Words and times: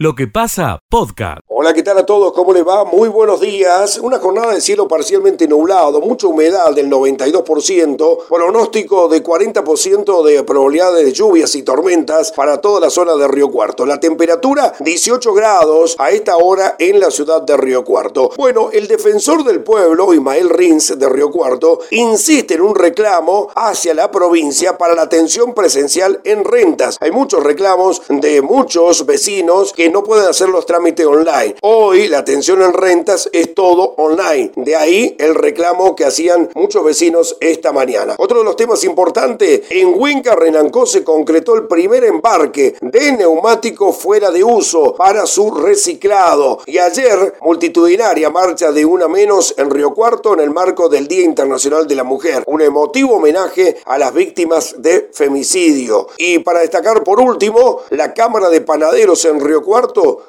Lo 0.00 0.14
que 0.14 0.28
pasa, 0.28 0.80
podcast. 0.88 1.40
Hola, 1.48 1.74
¿qué 1.74 1.82
tal 1.82 1.98
a 1.98 2.06
todos? 2.06 2.32
¿Cómo 2.32 2.52
les 2.52 2.64
va? 2.64 2.84
Muy 2.84 3.08
buenos 3.08 3.40
días. 3.40 3.98
Una 3.98 4.20
jornada 4.20 4.54
de 4.54 4.60
cielo 4.60 4.86
parcialmente 4.86 5.48
nublado, 5.48 6.00
mucha 6.00 6.28
humedad 6.28 6.72
del 6.72 6.88
92%, 6.88 8.28
pronóstico 8.28 9.08
de 9.08 9.24
40% 9.24 10.22
de 10.22 10.44
probabilidades 10.44 11.04
de 11.04 11.12
lluvias 11.12 11.56
y 11.56 11.64
tormentas 11.64 12.30
para 12.30 12.60
toda 12.60 12.78
la 12.78 12.90
zona 12.90 13.16
de 13.16 13.26
Río 13.26 13.50
Cuarto. 13.50 13.84
La 13.86 13.98
temperatura 13.98 14.72
18 14.78 15.34
grados 15.34 15.96
a 15.98 16.12
esta 16.12 16.36
hora 16.36 16.76
en 16.78 17.00
la 17.00 17.10
ciudad 17.10 17.42
de 17.42 17.56
Río 17.56 17.82
Cuarto. 17.82 18.30
Bueno, 18.36 18.70
el 18.72 18.86
defensor 18.86 19.42
del 19.42 19.64
pueblo, 19.64 20.14
Ismael 20.14 20.48
Rins 20.48 20.96
de 20.96 21.08
Río 21.08 21.32
Cuarto, 21.32 21.80
insiste 21.90 22.54
en 22.54 22.60
un 22.60 22.76
reclamo 22.76 23.48
hacia 23.56 23.94
la 23.94 24.12
provincia 24.12 24.78
para 24.78 24.94
la 24.94 25.02
atención 25.02 25.54
presencial 25.54 26.20
en 26.22 26.44
rentas. 26.44 26.98
Hay 27.00 27.10
muchos 27.10 27.42
reclamos 27.42 28.00
de 28.08 28.42
muchos 28.42 29.04
vecinos 29.04 29.72
que 29.72 29.87
no 29.90 30.04
pueden 30.04 30.28
hacer 30.28 30.48
los 30.48 30.66
trámites 30.66 31.06
online. 31.06 31.56
Hoy 31.62 32.08
la 32.08 32.18
atención 32.18 32.62
en 32.62 32.72
rentas 32.72 33.28
es 33.32 33.54
todo 33.54 33.94
online. 33.96 34.52
De 34.56 34.76
ahí 34.76 35.16
el 35.18 35.34
reclamo 35.34 35.94
que 35.96 36.04
hacían 36.04 36.50
muchos 36.54 36.84
vecinos 36.84 37.36
esta 37.40 37.72
mañana. 37.72 38.14
Otro 38.18 38.38
de 38.38 38.44
los 38.44 38.56
temas 38.56 38.84
importantes, 38.84 39.62
en 39.70 39.94
Huinca 39.96 40.34
Renancó 40.34 40.86
se 40.86 41.04
concretó 41.04 41.54
el 41.54 41.66
primer 41.66 42.04
embarque 42.04 42.76
de 42.80 43.12
neumáticos 43.12 43.96
fuera 43.96 44.30
de 44.30 44.44
uso 44.44 44.94
para 44.94 45.26
su 45.26 45.50
reciclado. 45.50 46.60
Y 46.66 46.78
ayer, 46.78 47.34
multitudinaria 47.40 48.30
marcha 48.30 48.72
de 48.72 48.84
una 48.84 49.08
menos 49.08 49.54
en 49.56 49.70
Río 49.70 49.94
Cuarto 49.94 50.34
en 50.34 50.40
el 50.40 50.50
marco 50.50 50.88
del 50.88 51.08
Día 51.08 51.24
Internacional 51.24 51.86
de 51.86 51.94
la 51.94 52.04
Mujer. 52.04 52.44
Un 52.46 52.60
emotivo 52.60 53.16
homenaje 53.16 53.78
a 53.84 53.98
las 53.98 54.12
víctimas 54.12 54.76
de 54.78 55.10
femicidio. 55.12 56.08
Y 56.18 56.40
para 56.40 56.60
destacar 56.60 57.02
por 57.04 57.20
último, 57.20 57.80
la 57.90 58.14
Cámara 58.14 58.50
de 58.50 58.60
Panaderos 58.60 59.24
en 59.24 59.40
Río 59.40 59.62
Cuarto 59.62 59.77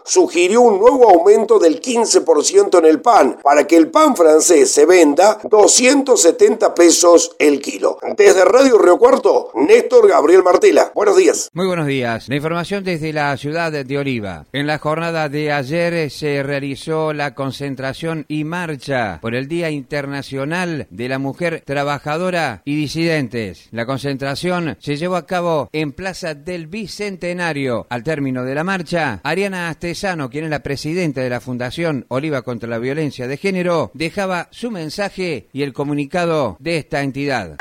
sugirió 0.03 0.61
un 0.61 0.79
nuevo 0.79 1.09
aumento 1.09 1.59
del 1.59 1.81
15% 1.81 2.79
en 2.79 2.85
el 2.85 3.01
pan 3.01 3.37
para 3.43 3.65
que 3.65 3.75
el 3.75 3.89
pan 3.89 4.15
francés 4.15 4.71
se 4.71 4.85
venda 4.85 5.39
270 5.43 6.73
pesos 6.75 7.35
el 7.39 7.61
kilo. 7.61 7.97
Desde 8.17 8.45
Radio 8.45 8.77
Río 8.77 8.97
Cuarto, 8.97 9.51
Néstor 9.55 10.07
Gabriel 10.07 10.43
Martela. 10.43 10.91
Buenos 10.93 11.17
días. 11.17 11.49
Muy 11.53 11.67
buenos 11.67 11.87
días. 11.87 12.27
La 12.29 12.35
información 12.35 12.83
desde 12.83 13.13
la 13.13 13.35
ciudad 13.37 13.71
de 13.71 13.97
Oliva. 13.97 14.45
En 14.53 14.67
la 14.67 14.77
jornada 14.77 15.29
de 15.29 15.51
ayer 15.51 16.09
se 16.09 16.43
realizó 16.43 17.13
la 17.13 17.35
concentración 17.35 18.25
y 18.27 18.43
marcha 18.43 19.19
por 19.21 19.35
el 19.35 19.47
Día 19.47 19.69
Internacional 19.69 20.87
de 20.89 21.09
la 21.09 21.19
Mujer 21.19 21.63
Trabajadora 21.65 22.61
y 22.65 22.75
Disidentes. 22.75 23.67
La 23.71 23.85
concentración 23.85 24.77
se 24.79 24.97
llevó 24.97 25.15
a 25.15 25.25
cabo 25.25 25.69
en 25.73 25.91
Plaza 25.91 26.33
del 26.33 26.67
Bicentenario. 26.67 27.87
Al 27.89 28.03
término 28.03 28.43
de 28.43 28.55
la 28.55 28.63
marcha, 28.63 29.19
Mariana 29.39 29.69
Astesano, 29.69 30.29
quien 30.29 30.43
es 30.43 30.49
la 30.49 30.59
presidenta 30.59 31.21
de 31.21 31.29
la 31.29 31.39
Fundación 31.39 32.05
Oliva 32.09 32.41
contra 32.41 32.67
la 32.67 32.77
Violencia 32.77 33.25
de 33.25 33.37
Género, 33.37 33.89
dejaba 33.93 34.49
su 34.51 34.69
mensaje 34.69 35.47
y 35.53 35.61
el 35.61 35.71
comunicado 35.71 36.57
de 36.59 36.75
esta 36.75 37.03
entidad 37.03 37.55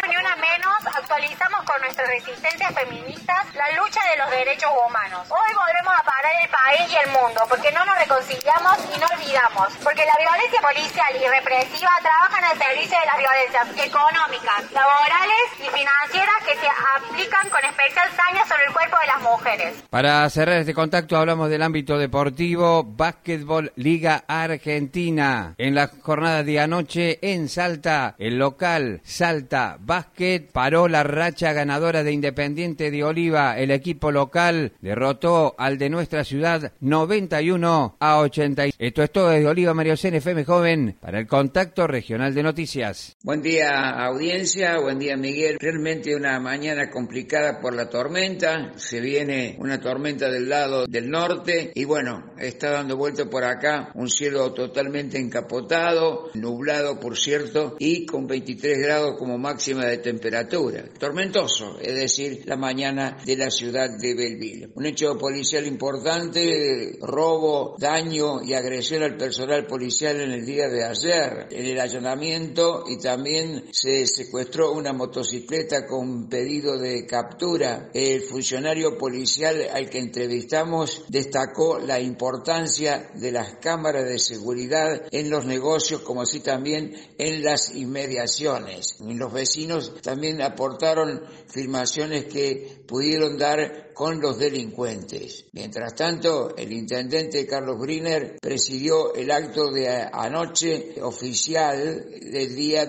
actualizamos 1.98 2.06
con 2.06 2.06
nuestra 2.06 2.06
resistencia 2.06 2.70
feminista 2.70 3.34
la 3.54 3.68
lucha 3.76 4.00
de 4.10 4.18
los 4.18 4.30
derechos 4.30 4.70
humanos. 4.86 5.26
Hoy 5.30 5.50
volvemos 5.54 5.94
a 5.98 6.04
parar 6.04 6.32
el 6.42 6.50
país 6.50 6.86
y 6.92 6.96
el 6.96 7.10
mundo 7.10 7.40
porque 7.48 7.72
no 7.72 7.84
nos 7.84 7.98
reconciliamos 7.98 8.78
y 8.94 8.98
no 8.98 9.06
olvidamos, 9.06 9.68
porque 9.82 10.06
la 10.06 10.16
violencia 10.18 10.60
policial 10.62 11.12
y 11.16 11.26
represiva 11.26 11.90
trabajan 12.02 12.44
al 12.44 12.58
servicio 12.58 12.96
de 12.98 13.06
las 13.06 13.18
violencias 13.18 13.66
económicas, 13.86 14.60
laborales 14.72 15.46
y 15.58 15.68
financieras 15.68 16.40
que 16.46 16.54
se 16.58 16.68
aplican 16.70 17.48
con 17.50 17.62
especial 17.64 18.08
saña 18.14 18.46
sobre 18.46 18.64
el 18.66 18.72
cuerpo 18.72 18.96
de 19.00 19.06
las 19.06 19.20
mujeres. 19.22 19.84
Para 19.90 20.28
cerrar 20.30 20.58
este 20.58 20.74
contacto 20.74 21.16
hablamos 21.16 21.50
del 21.50 21.62
ámbito 21.62 21.98
deportivo, 21.98 22.84
básquetbol 22.84 23.72
Liga 23.76 24.24
Argentina. 24.26 25.54
En 25.58 25.74
la 25.74 25.90
jornada 26.02 26.42
de 26.42 26.60
anoche 26.60 27.18
en 27.22 27.48
Salta, 27.48 28.14
el 28.18 28.38
local 28.38 29.00
Salta 29.04 29.76
Básquet 29.80 30.50
paró 30.52 30.88
la 30.88 31.02
racha 31.02 31.52
ganadora 31.52 31.87
de 31.88 32.12
Independiente 32.12 32.90
de 32.90 33.02
Oliva. 33.02 33.58
El 33.58 33.70
equipo 33.70 34.12
local 34.12 34.72
derrotó 34.82 35.54
al 35.56 35.78
de 35.78 35.88
nuestra 35.88 36.22
ciudad 36.22 36.72
91 36.80 37.96
a 37.98 38.18
80. 38.18 38.64
Esto 38.78 39.02
es 39.02 39.10
todo 39.10 39.30
desde 39.30 39.48
Oliva 39.48 39.72
Mario 39.72 39.94
FM 39.94 40.44
Joven 40.44 40.96
para 41.00 41.18
el 41.18 41.26
Contacto 41.26 41.86
Regional 41.86 42.34
de 42.34 42.42
Noticias. 42.42 43.16
Buen 43.22 43.40
día 43.40 43.88
audiencia, 44.04 44.78
buen 44.78 44.98
día 44.98 45.16
Miguel. 45.16 45.56
Realmente 45.58 46.14
una 46.14 46.38
mañana 46.38 46.90
complicada 46.90 47.58
por 47.58 47.74
la 47.74 47.88
tormenta. 47.88 48.72
Se 48.76 49.00
viene 49.00 49.56
una 49.58 49.80
tormenta 49.80 50.30
del 50.30 50.48
lado 50.48 50.86
del 50.86 51.08
norte 51.08 51.72
y 51.74 51.84
bueno, 51.84 52.32
está 52.38 52.70
dando 52.70 52.96
vuelta 52.96 53.24
por 53.24 53.44
acá 53.44 53.90
un 53.94 54.10
cielo 54.10 54.52
totalmente 54.52 55.18
encapotado, 55.18 56.28
nublado 56.34 57.00
por 57.00 57.16
cierto 57.16 57.76
y 57.78 58.04
con 58.04 58.26
23 58.26 58.78
grados 58.78 59.16
como 59.18 59.38
máxima 59.38 59.86
de 59.86 59.96
temperatura 59.96 60.84
tormentoso, 60.98 61.77
es 61.80 61.94
decir, 61.94 62.42
la 62.46 62.56
mañana 62.56 63.16
de 63.24 63.36
la 63.36 63.50
ciudad 63.50 63.90
de 63.90 64.14
Belleville. 64.14 64.70
Un 64.74 64.86
hecho 64.86 65.16
policial 65.18 65.66
importante, 65.66 66.98
robo, 67.00 67.76
daño 67.78 68.42
y 68.42 68.54
agresión 68.54 69.02
al 69.02 69.16
personal 69.16 69.66
policial 69.66 70.20
en 70.20 70.32
el 70.32 70.44
día 70.44 70.68
de 70.68 70.84
ayer, 70.84 71.48
en 71.50 71.66
el 71.66 71.80
allanamiento 71.80 72.84
y 72.88 72.98
también 72.98 73.64
se 73.72 74.06
secuestró 74.06 74.72
una 74.72 74.92
motocicleta 74.92 75.86
con 75.86 76.28
pedido 76.28 76.78
de 76.78 77.06
captura. 77.06 77.90
El 77.94 78.22
funcionario 78.22 78.96
policial 78.96 79.66
al 79.72 79.88
que 79.88 79.98
entrevistamos 79.98 81.04
destacó 81.08 81.78
la 81.78 82.00
importancia 82.00 83.10
de 83.14 83.32
las 83.32 83.56
cámaras 83.56 84.04
de 84.04 84.18
seguridad 84.18 85.02
en 85.10 85.30
los 85.30 85.44
negocios 85.44 86.02
como 86.02 86.22
así 86.22 86.40
también 86.40 86.94
en 87.18 87.42
las 87.42 87.74
inmediaciones. 87.74 88.96
Los 89.00 89.32
vecinos 89.32 89.94
también 90.02 90.42
aportaron 90.42 91.22
filmaciones 91.58 92.26
que 92.26 92.84
pudieron 92.86 93.36
dar 93.36 93.92
con 93.92 94.20
los 94.20 94.38
delincuentes. 94.38 95.46
Mientras 95.52 95.92
tanto, 95.96 96.54
el 96.56 96.72
intendente 96.72 97.48
Carlos 97.48 97.80
Griner 97.80 98.36
presidió 98.40 99.12
el 99.12 99.28
acto 99.32 99.72
de 99.72 99.88
anoche 99.88 101.02
oficial 101.02 102.06
del 102.20 102.54
Día 102.54 102.88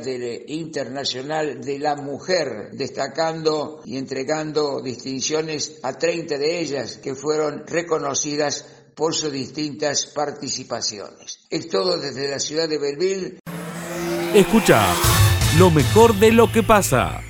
Internacional 0.50 1.62
de 1.62 1.80
la 1.80 1.96
Mujer, 1.96 2.70
destacando 2.74 3.82
y 3.86 3.98
entregando 3.98 4.82
distinciones 4.82 5.80
a 5.82 5.94
30 5.94 6.38
de 6.38 6.60
ellas 6.60 6.98
que 6.98 7.16
fueron 7.16 7.66
reconocidas 7.66 8.66
por 8.94 9.16
sus 9.16 9.32
distintas 9.32 10.06
participaciones. 10.06 11.40
Es 11.50 11.70
todo 11.70 11.98
desde 11.98 12.30
la 12.30 12.40
ciudad 12.40 12.70
de 12.70 12.78
Belleville. 12.78 13.40
Escucha 14.36 14.86
lo 15.58 15.72
mejor 15.72 16.14
de 16.20 16.32
lo 16.32 16.52
que 16.52 16.62
pasa. 16.62 17.24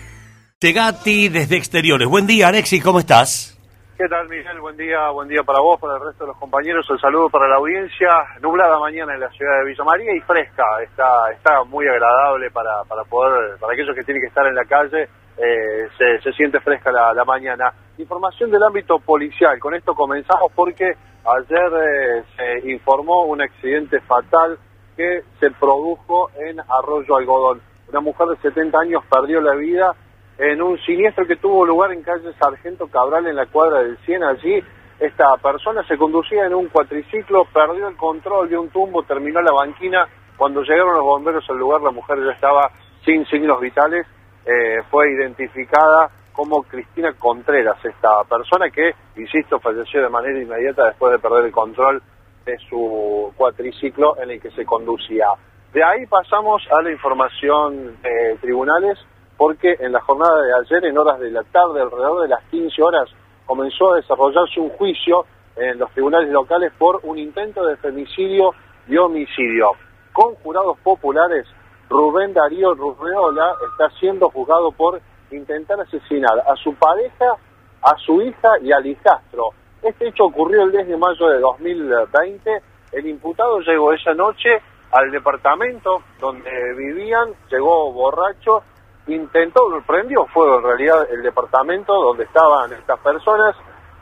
Tegati 0.59 1.29
desde 1.29 1.55
exteriores. 1.55 2.05
Buen 2.09 2.27
día, 2.27 2.49
Alexis, 2.49 2.83
¿cómo 2.83 2.99
estás? 2.99 3.57
¿Qué 3.97 4.09
tal, 4.09 4.27
Miguel? 4.27 4.59
Buen 4.59 4.75
día, 4.75 5.09
buen 5.11 5.29
día 5.29 5.41
para 5.41 5.61
vos, 5.61 5.79
para 5.79 5.95
el 5.95 6.03
resto 6.03 6.25
de 6.25 6.31
los 6.31 6.37
compañeros. 6.37 6.85
El 6.89 6.99
saludo 6.99 7.29
para 7.29 7.47
la 7.47 7.55
audiencia. 7.55 8.09
Nublada 8.41 8.77
mañana 8.77 9.13
en 9.13 9.21
la 9.21 9.29
ciudad 9.29 9.57
de 9.59 9.69
Villa 9.69 9.85
María 9.85 10.13
y 10.13 10.19
fresca. 10.19 10.65
Está, 10.83 11.31
está 11.31 11.63
muy 11.63 11.87
agradable 11.87 12.51
para, 12.51 12.83
para 12.89 13.05
poder, 13.05 13.57
para 13.57 13.71
aquellos 13.71 13.95
que 13.95 14.03
tienen 14.03 14.19
que 14.19 14.27
estar 14.27 14.45
en 14.47 14.55
la 14.55 14.65
calle. 14.65 15.07
Eh, 15.37 15.87
se, 15.97 16.19
se, 16.23 16.33
siente 16.33 16.59
fresca 16.59 16.91
la, 16.91 17.13
la, 17.13 17.23
mañana. 17.23 17.71
Información 17.97 18.51
del 18.51 18.61
ámbito 18.61 18.99
policial. 18.99 19.57
Con 19.59 19.75
esto 19.75 19.95
comenzamos 19.95 20.51
porque 20.53 20.83
ayer 20.83 21.71
eh, 21.87 22.23
se 22.35 22.69
informó 22.69 23.23
un 23.27 23.41
accidente 23.41 24.01
fatal 24.01 24.59
que 24.97 25.23
se 25.39 25.51
produjo 25.51 26.31
en 26.35 26.59
Arroyo 26.59 27.15
Algodón. 27.15 27.61
Una 27.87 28.01
mujer 28.01 28.27
de 28.27 28.37
70 28.41 28.77
años 28.77 29.03
perdió 29.09 29.39
la 29.39 29.55
vida 29.55 29.95
en 30.39 30.61
un 30.61 30.79
siniestro 30.79 31.27
que 31.27 31.35
tuvo 31.35 31.65
lugar 31.65 31.91
en 31.91 32.01
calle 32.01 32.31
Sargento 32.39 32.87
Cabral 32.87 33.27
en 33.27 33.35
la 33.35 33.45
cuadra 33.47 33.83
del 33.83 33.97
100. 34.05 34.23
Allí 34.23 34.63
esta 34.97 35.35
persona 35.37 35.83
se 35.85 35.97
conducía 35.97 36.45
en 36.45 36.55
un 36.55 36.69
cuatriciclo, 36.69 37.45
perdió 37.53 37.89
el 37.89 37.97
control 37.97 38.49
de 38.49 38.57
un 38.57 38.69
tumbo, 38.69 39.03
terminó 39.03 39.41
la 39.41 39.51
banquina. 39.51 40.07
Cuando 40.37 40.61
llegaron 40.61 40.93
los 40.93 41.03
bomberos 41.03 41.43
al 41.49 41.57
lugar, 41.57 41.81
la 41.81 41.91
mujer 41.91 42.19
ya 42.23 42.31
estaba 42.31 42.71
sin 43.03 43.25
signos 43.25 43.59
vitales. 43.59 44.07
Eh, 44.45 44.81
fue 44.89 45.11
identificada 45.11 46.09
como 46.31 46.63
Cristina 46.63 47.11
Contreras, 47.19 47.83
esta 47.83 48.23
persona 48.23 48.69
que, 48.69 48.93
insisto, 49.17 49.59
falleció 49.59 50.01
de 50.01 50.07
manera 50.07 50.39
inmediata 50.39 50.85
después 50.85 51.11
de 51.11 51.19
perder 51.19 51.45
el 51.45 51.51
control 51.51 52.01
de 52.45 52.57
su 52.69 53.33
cuatriciclo 53.35 54.15
en 54.21 54.31
el 54.31 54.41
que 54.41 54.51
se 54.51 54.65
conducía. 54.65 55.27
De 55.73 55.83
ahí 55.83 56.05
pasamos 56.05 56.65
a 56.71 56.81
la 56.81 56.91
información 56.91 58.01
de 58.01 58.37
tribunales 58.39 58.97
porque 59.39 59.77
en 59.79 59.93
la 59.93 60.01
jornada 60.01 60.41
de 60.41 60.53
ayer, 60.53 60.83
en 60.83 60.97
horas 60.97 61.17
de 61.17 61.31
la 61.31 61.43
tarde, 61.43 61.81
alrededor 61.81 62.23
de 62.23 62.27
las 62.27 62.43
15 62.51 62.83
horas, 62.83 63.09
comenzó 63.45 63.93
a 63.93 63.95
desarrollarse 63.95 64.59
un 64.59 64.69
juicio 64.71 65.25
en 65.55 65.79
los 65.79 65.89
tribunales 65.91 66.29
locales 66.29 66.73
por 66.77 66.99
un 67.03 67.17
intento 67.17 67.65
de 67.65 67.77
femicidio 67.77 68.51
y 68.89 68.97
homicidio. 68.97 69.71
Con 70.11 70.35
jurados 70.43 70.77
populares, 70.79 71.47
Rubén 71.89 72.33
Darío 72.33 72.73
Rurreola 72.73 73.55
está 73.71 73.89
siendo 73.97 74.29
juzgado 74.29 74.73
por 74.73 74.99
intentar 75.31 75.79
asesinar 75.79 76.37
a 76.45 76.53
su 76.57 76.75
pareja, 76.75 77.37
a 77.81 77.95
su 78.05 78.21
hija 78.21 78.49
y 78.61 78.73
al 78.73 78.85
hijastro. 78.85 79.51
Este 79.81 80.09
hecho 80.09 80.25
ocurrió 80.25 80.63
el 80.63 80.73
10 80.73 80.85
de 80.89 80.97
mayo 80.97 81.29
de 81.29 81.39
2020. 81.39 82.61
El 82.91 83.07
imputado 83.07 83.61
llegó 83.61 83.93
esa 83.93 84.13
noche 84.13 84.49
al 84.91 85.09
departamento 85.11 86.01
donde 86.19 86.73
vivían, 86.75 87.29
llegó 87.49 87.93
borracho, 87.93 88.63
intentó, 89.13 89.61
prendió 89.85 90.25
fuego 90.27 90.57
en 90.57 90.63
realidad 90.63 91.07
el 91.11 91.21
departamento 91.21 91.93
donde 91.93 92.23
estaban 92.23 92.71
estas 92.73 92.99
personas. 92.99 93.55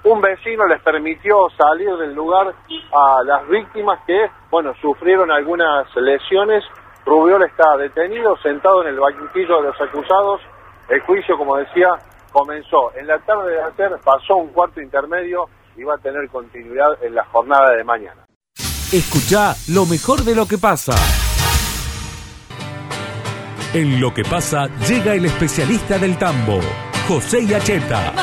Un 0.03 0.21
vecino 0.21 0.65
les 0.67 0.81
permitió 0.81 1.47
salir 1.57 1.95
del 1.97 2.13
lugar 2.13 2.53
a 2.93 3.23
las 3.23 3.47
víctimas 3.49 3.99
que, 4.05 4.29
bueno, 4.49 4.73
sufrieron 4.81 5.31
algunas 5.31 5.87
lesiones. 5.95 6.63
Rubiol 7.05 7.43
está 7.43 7.77
detenido, 7.77 8.37
sentado 8.37 8.83
en 8.83 8.89
el 8.89 8.99
banquillo 8.99 9.61
de 9.61 9.67
los 9.69 9.81
acusados. 9.81 10.41
El 10.89 11.01
juicio, 11.01 11.37
como 11.37 11.57
decía, 11.57 11.89
comenzó 12.31 12.91
en 12.95 13.07
la 13.07 13.17
tarde 13.19 13.51
de 13.51 13.61
ayer, 13.63 13.99
pasó 14.03 14.37
un 14.37 14.49
cuarto 14.49 14.81
intermedio 14.81 15.45
y 15.75 15.83
va 15.83 15.95
a 15.95 15.97
tener 15.97 16.29
continuidad 16.29 17.03
en 17.03 17.15
la 17.15 17.25
jornada 17.25 17.71
de 17.75 17.83
mañana. 17.83 18.25
Escucha 18.91 19.53
lo 19.73 19.85
mejor 19.85 20.21
de 20.21 20.35
lo 20.35 20.47
que 20.47 20.57
pasa. 20.57 20.93
En 23.73 23.99
lo 23.99 24.13
que 24.13 24.23
pasa 24.23 24.67
llega 24.87 25.13
el 25.13 25.25
especialista 25.25 25.97
del 25.97 26.17
tambo, 26.17 26.59
José 27.07 27.45
Yacheta. 27.45 28.13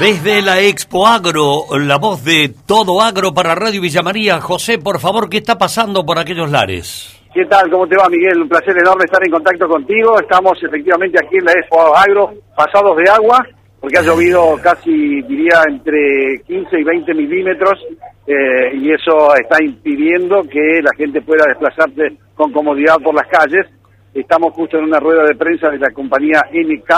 Desde 0.00 0.42
la 0.42 0.60
Expo 0.60 1.06
Agro, 1.06 1.66
la 1.78 1.96
voz 1.96 2.24
de 2.24 2.52
todo 2.66 3.00
agro 3.00 3.32
para 3.32 3.54
Radio 3.54 3.80
Villa 3.80 4.02
María. 4.02 4.40
José, 4.40 4.78
por 4.78 4.98
favor, 4.98 5.30
¿qué 5.30 5.36
está 5.36 5.58
pasando 5.58 6.04
por 6.04 6.18
aquellos 6.18 6.50
lares? 6.50 7.20
¿Qué 7.32 7.44
tal? 7.46 7.70
¿Cómo 7.70 7.86
te 7.86 7.96
va, 7.96 8.08
Miguel? 8.08 8.42
Un 8.42 8.48
placer 8.48 8.76
enorme 8.76 9.04
estar 9.04 9.24
en 9.24 9.30
contacto 9.30 9.68
contigo. 9.68 10.18
Estamos 10.18 10.58
efectivamente 10.60 11.18
aquí 11.24 11.36
en 11.36 11.44
la 11.44 11.52
Expo 11.52 11.96
Agro, 11.96 12.34
pasados 12.56 12.96
de 12.96 13.08
agua, 13.08 13.46
porque 13.82 13.98
ha 13.98 14.02
llovido 14.02 14.56
casi, 14.62 15.22
diría, 15.22 15.60
entre 15.68 16.40
15 16.46 16.80
y 16.80 16.84
20 16.84 17.14
milímetros, 17.14 17.84
eh, 18.28 18.76
y 18.76 18.92
eso 18.92 19.34
está 19.34 19.60
impidiendo 19.60 20.44
que 20.44 20.80
la 20.80 20.92
gente 20.96 21.20
pueda 21.20 21.46
desplazarse 21.48 22.16
con 22.36 22.52
comodidad 22.52 22.94
por 23.02 23.12
las 23.12 23.26
calles. 23.26 23.66
Estamos 24.14 24.54
justo 24.54 24.78
en 24.78 24.84
una 24.84 25.00
rueda 25.00 25.24
de 25.24 25.34
prensa 25.34 25.68
de 25.68 25.80
la 25.80 25.90
compañía 25.90 26.42
NK 26.52 26.92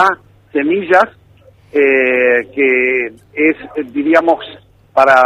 Semillas, 0.52 1.06
eh, 1.72 2.50
que 2.54 3.06
es, 3.32 3.56
diríamos, 3.90 4.44
para 4.92 5.22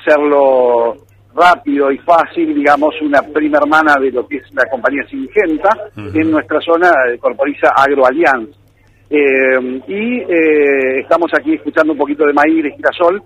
hacerlo 0.00 0.96
rápido 1.34 1.92
y 1.92 1.98
fácil, 1.98 2.54
digamos, 2.54 2.94
una 3.02 3.20
prima 3.20 3.58
hermana 3.58 3.96
de 4.00 4.12
lo 4.12 4.26
que 4.26 4.38
es 4.38 4.54
la 4.54 4.64
compañía 4.70 5.06
Singenta 5.10 5.68
en 5.94 6.30
nuestra 6.30 6.58
zona 6.62 6.90
de 7.10 7.18
Corporiza 7.18 7.68
Agroalianza. 7.76 8.61
Eh, 9.14 9.82
y 9.88 10.20
eh, 10.20 11.00
estamos 11.00 11.30
aquí 11.38 11.52
escuchando 11.52 11.92
un 11.92 11.98
poquito 11.98 12.24
de 12.24 12.32
maíz, 12.32 12.64
de 12.64 12.70
girasol, 12.70 13.22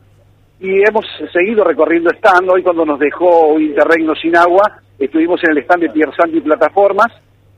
y 0.58 0.82
hemos 0.82 1.04
seguido 1.32 1.62
recorriendo 1.62 2.10
stand. 2.10 2.50
Hoy 2.50 2.64
cuando 2.64 2.84
nos 2.84 2.98
dejó 2.98 3.56
interregno 3.60 4.12
sin 4.16 4.36
agua, 4.36 4.80
estuvimos 4.98 5.40
en 5.44 5.52
el 5.52 5.58
stand 5.62 5.84
de 5.84 5.90
Piersanti 5.90 6.40
Plataformas, 6.40 7.06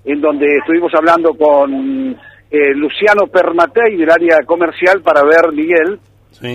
en 0.05 0.21
donde 0.21 0.59
estuvimos 0.59 0.93
hablando 0.95 1.33
con 1.33 2.19
eh, 2.51 2.75
Luciano 2.75 3.29
Permatei 3.29 3.97
del 3.97 4.11
área 4.11 4.41
comercial 4.45 5.01
para 5.01 5.23
ver, 5.23 5.51
Miguel, 5.55 5.99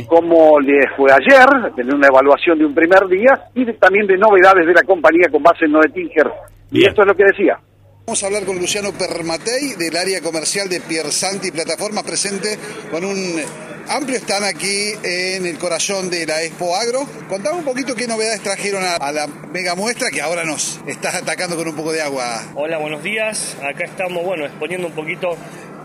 cómo 0.07 0.59
le 0.59 0.79
fue 0.95 1.09
ayer, 1.11 1.73
tener 1.75 1.95
una 1.95 2.07
evaluación 2.07 2.59
de 2.59 2.67
un 2.67 2.75
primer 2.75 3.07
día 3.07 3.49
y 3.55 3.65
también 3.73 4.05
de 4.05 4.17
novedades 4.17 4.67
de 4.67 4.73
la 4.73 4.83
compañía 4.83 5.27
con 5.31 5.41
base 5.41 5.65
en 5.65 5.71
Noetinger. 5.71 6.29
Y 6.71 6.85
esto 6.85 7.01
es 7.01 7.07
lo 7.07 7.15
que 7.15 7.23
decía. 7.23 7.57
Vamos 8.05 8.21
a 8.21 8.25
hablar 8.25 8.43
con 8.43 8.59
Luciano 8.59 8.91
Permatei 8.91 9.75
del 9.75 9.95
área 9.95 10.19
comercial 10.19 10.67
de 10.67 10.81
Piersanti 10.81 11.51
Plataformas, 11.51 12.03
presente 12.03 12.59
con 12.91 13.05
un 13.05 13.41
amplio 13.87 14.17
stand 14.17 14.43
aquí 14.43 14.91
en 15.03 15.45
el 15.45 15.57
corazón 15.57 16.09
de 16.09 16.25
la 16.25 16.43
Expo 16.43 16.75
Agro. 16.75 17.07
Contame 17.29 17.59
un 17.59 17.63
poquito 17.63 17.95
qué 17.95 18.05
novedades 18.05 18.41
trajeron 18.41 18.83
a, 18.83 18.95
a, 18.95 19.13
la 19.13 19.27
mega 19.27 19.75
muestra 19.75 20.09
que 20.11 20.21
ahora 20.21 20.43
nos 20.43 20.81
estás 20.85 21.15
atacando 21.15 21.55
con 21.55 21.65
un 21.65 21.77
poco 21.77 21.93
de 21.93 22.01
agua. 22.01 22.43
Hola, 22.55 22.77
buenos 22.77 23.01
días. 23.03 23.55
Acá 23.63 23.85
estamos, 23.85 24.21
bueno, 24.25 24.45
exponiendo 24.45 24.87
un 24.87 24.93
poquito 24.93 25.37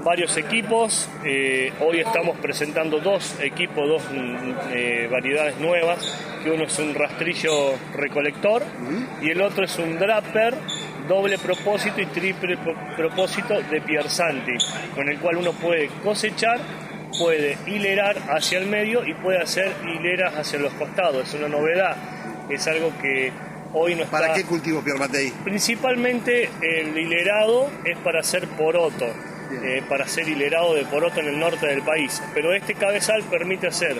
varios 0.03 0.37
equipos. 0.37 1.09
Eh, 1.25 1.73
hoy 1.81 2.01
estamos 2.01 2.37
presentando 2.39 2.99
dos 2.99 3.37
equipos, 3.41 3.89
dos 3.89 4.03
mm, 4.11 4.53
eh, 4.73 5.09
variedades 5.09 5.59
nuevas, 5.59 5.99
que 6.43 6.51
uno 6.51 6.65
es 6.65 6.79
un 6.81 6.95
rastrillo 6.95 7.75
recolector 7.95 8.65
y 9.23 9.31
el 9.31 9.41
otro 9.41 9.65
es 9.65 9.79
un 9.79 9.99
draper 9.99 10.57
doble 11.09 11.39
propósito 11.39 12.01
y 12.01 12.07
triple 12.07 12.59
propósito 12.97 13.61
de 13.63 13.81
Piersanti, 13.81 14.53
con 14.95 15.09
el 15.09 15.19
cual 15.19 15.39
uno 15.39 15.53
puede 15.53 15.89
cosechar, 16.05 16.61
puede 17.19 17.57
hilerar 17.67 18.17
hacia 18.29 18.59
el 18.59 18.67
medio 18.67 19.05
y 19.05 19.15
puede 19.15 19.41
hacer 19.41 19.73
hileras 19.85 20.37
hacia 20.37 20.59
los 20.59 20.73
costados. 20.75 21.29
Es 21.29 21.35
una 21.35 21.49
novedad, 21.49 21.97
es 22.51 22.67
algo 22.69 22.93
que 23.01 23.33
hoy 23.73 23.95
no 23.95 24.05
está... 24.05 24.21
¿Para 24.21 24.35
qué 24.35 24.45
cultivo 24.45 24.83
Piermatei? 24.83 25.33
Principalmente 25.43 26.51
el 26.61 26.97
hilerado 26.97 27.71
es 27.85 27.97
para 27.99 28.21
hacer 28.21 28.47
poroto 28.49 29.07
eh, 29.51 29.83
para 29.89 30.07
ser 30.07 30.29
hilerado 30.29 30.75
de 30.75 30.85
poroto 30.85 31.21
en 31.21 31.29
el 31.29 31.39
norte 31.39 31.67
del 31.67 31.81
país. 31.81 32.23
Pero 32.35 32.53
este 32.53 32.75
cabezal 32.75 33.23
permite 33.31 33.67
hacer 33.67 33.97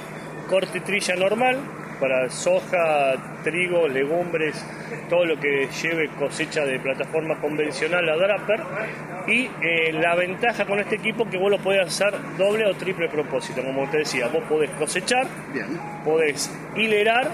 corte 0.47 0.77
y 0.79 0.81
trilla 0.83 1.17
normal 1.17 1.59
para 1.99 2.29
soja, 2.31 3.15
trigo, 3.43 3.89
legumbres, 3.89 4.55
todo 5.09 5.25
lo 5.25 5.39
que 5.39 5.69
lleve 5.83 6.09
cosecha 6.19 6.65
de 6.65 6.79
plataforma 6.79 7.41
convencional 7.41 8.09
a 8.09 8.17
Draper. 8.17 8.61
Y 9.27 9.51
eh, 9.63 9.93
la 9.93 10.15
ventaja 10.15 10.65
con 10.65 10.79
este 10.79 10.97
equipo 10.97 11.29
que 11.29 11.37
vos 11.37 11.51
lo 11.51 11.59
podés 11.59 11.87
hacer 11.87 12.15
doble 12.37 12.67
o 12.67 12.75
triple 12.75 13.09
propósito. 13.09 13.63
Como 13.63 13.89
te 13.91 13.99
decía, 13.99 14.29
vos 14.29 14.43
podés 14.49 14.71
cosechar, 14.71 15.27
podés 16.05 16.51
hilerar 16.77 17.31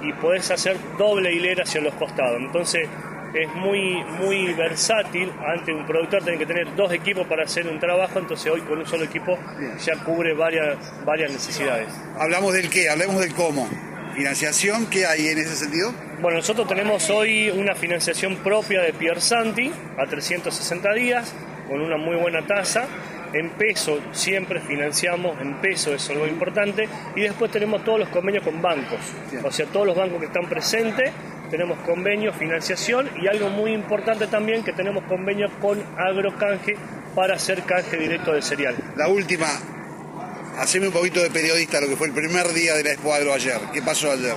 y 0.00 0.12
podés 0.14 0.50
hacer 0.50 0.76
doble 0.98 1.32
hilera 1.32 1.64
hacia 1.64 1.80
los 1.80 1.94
costados. 1.94 2.40
Entonces, 2.40 2.88
es 3.34 3.54
muy, 3.54 4.04
muy 4.20 4.52
versátil. 4.52 5.32
Ante 5.44 5.72
un 5.72 5.86
productor 5.86 6.22
tiene 6.22 6.38
que 6.38 6.46
tener 6.46 6.74
dos 6.76 6.92
equipos 6.92 7.26
para 7.26 7.44
hacer 7.44 7.66
un 7.66 7.80
trabajo, 7.80 8.18
entonces 8.18 8.50
hoy 8.52 8.60
con 8.62 8.78
un 8.78 8.86
solo 8.86 9.04
equipo 9.04 9.38
ya 9.84 9.96
cubre 10.04 10.34
varias, 10.34 10.76
varias 11.04 11.32
necesidades. 11.32 11.88
Hablamos 12.18 12.52
del 12.52 12.68
qué, 12.68 12.88
hablemos 12.90 13.20
del 13.20 13.32
cómo. 13.34 13.68
¿Financiación 14.14 14.86
qué 14.86 15.06
hay 15.06 15.28
en 15.28 15.38
ese 15.38 15.56
sentido? 15.56 15.94
Bueno, 16.20 16.38
nosotros 16.38 16.68
tenemos 16.68 17.08
hoy 17.08 17.48
una 17.50 17.74
financiación 17.74 18.36
propia 18.36 18.82
de 18.82 18.92
Piersanti 18.92 19.72
a 19.98 20.06
360 20.06 20.92
días 20.92 21.34
con 21.66 21.80
una 21.80 21.96
muy 21.96 22.16
buena 22.16 22.46
tasa. 22.46 22.86
En 23.32 23.50
peso 23.50 23.98
siempre 24.12 24.60
financiamos, 24.60 25.40
en 25.40 25.60
peso 25.62 25.94
es 25.94 26.10
algo 26.10 26.26
importante. 26.26 26.88
Y 27.16 27.22
después 27.22 27.50
tenemos 27.50 27.82
todos 27.84 28.00
los 28.00 28.08
convenios 28.10 28.44
con 28.44 28.60
bancos. 28.60 29.00
O 29.42 29.50
sea, 29.50 29.64
todos 29.66 29.86
los 29.86 29.96
bancos 29.96 30.20
que 30.20 30.26
están 30.26 30.46
presentes 30.46 31.10
tenemos 31.50 31.78
convenio, 31.80 32.32
financiación 32.32 33.10
y 33.20 33.28
algo 33.28 33.48
muy 33.50 33.72
importante 33.72 34.26
también 34.26 34.64
que 34.64 34.72
tenemos 34.72 35.04
convenio 35.04 35.50
con 35.60 35.82
Agrocanje 35.98 36.76
para 37.14 37.34
hacer 37.34 37.62
canje 37.62 37.96
directo 37.96 38.32
de 38.32 38.40
cereal. 38.40 38.74
La 38.96 39.08
última, 39.08 39.48
haceme 40.58 40.88
un 40.88 40.92
poquito 40.92 41.20
de 41.22 41.30
periodista 41.30 41.80
lo 41.80 41.88
que 41.88 41.96
fue 41.96 42.08
el 42.08 42.12
primer 42.12 42.48
día 42.48 42.74
de 42.74 42.84
la 42.84 42.92
Expo 42.92 43.12
Agro 43.12 43.32
ayer. 43.32 43.58
¿Qué 43.72 43.82
pasó 43.82 44.12
ayer? 44.12 44.34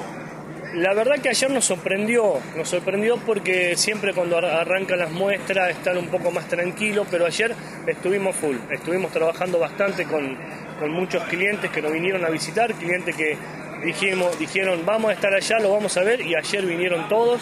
La 0.74 0.93
verdad 0.93 1.22
que 1.22 1.29
ayer 1.29 1.50
nos 1.50 1.63
sorprendió, 1.63 2.41
nos 2.57 2.67
sorprendió 2.67 3.17
porque 3.17 3.77
siempre 3.77 4.13
cuando 4.13 4.38
arrancan 4.38 5.00
las 5.00 5.12
muestras 5.12 5.69
están 5.69 5.98
un 5.98 6.10
poco 6.10 6.31
más 6.31 6.50
tranquilos, 6.50 7.07
pero 7.10 7.25
ayer 7.25 7.55
estuvimos 7.88 8.36
full, 8.36 8.57
estuvimos 8.69 9.12
trabajando 9.12 9.57
bastante 9.57 10.03
con, 10.03 10.38
con 10.77 10.91
muchos 10.91 11.24
clientes 11.24 11.72
que 11.72 11.81
nos 11.81 11.93
vinieron 11.93 12.25
a 12.25 12.29
visitar, 12.29 12.74
clientes 12.74 13.15
que 13.15 13.38
dijimos, 13.86 14.38
dijeron 14.38 14.86
vamos 14.86 15.12
a 15.12 15.13
estar 15.13 15.34
allá, 15.34 15.60
lo 15.60 15.72
vamos 15.72 15.95
a 15.95 16.03
ver 16.03 16.19
y 16.19 16.36
ayer 16.36 16.65
vinieron 16.65 17.07
todos, 17.07 17.41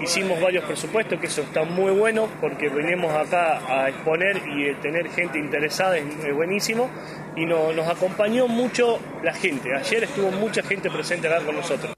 hicimos 0.00 0.40
varios 0.40 0.64
presupuestos, 0.64 1.18
que 1.20 1.26
eso 1.26 1.42
está 1.42 1.64
muy 1.64 1.92
bueno 1.92 2.28
porque 2.40 2.68
venimos 2.68 3.12
acá 3.12 3.60
a 3.68 3.88
exponer 3.88 4.36
y 4.46 4.74
tener 4.82 5.08
gente 5.10 5.38
interesada, 5.38 5.96
es 5.98 6.34
buenísimo. 6.34 6.90
Y 7.36 7.44
nos 7.44 7.86
acompañó 7.88 8.48
mucho 8.48 8.98
la 9.22 9.34
gente, 9.34 9.74
ayer 9.74 10.04
estuvo 10.04 10.30
mucha 10.30 10.62
gente 10.62 10.90
presente 10.90 11.28
acá 11.28 11.44
con 11.44 11.56
nosotros. 11.56 11.94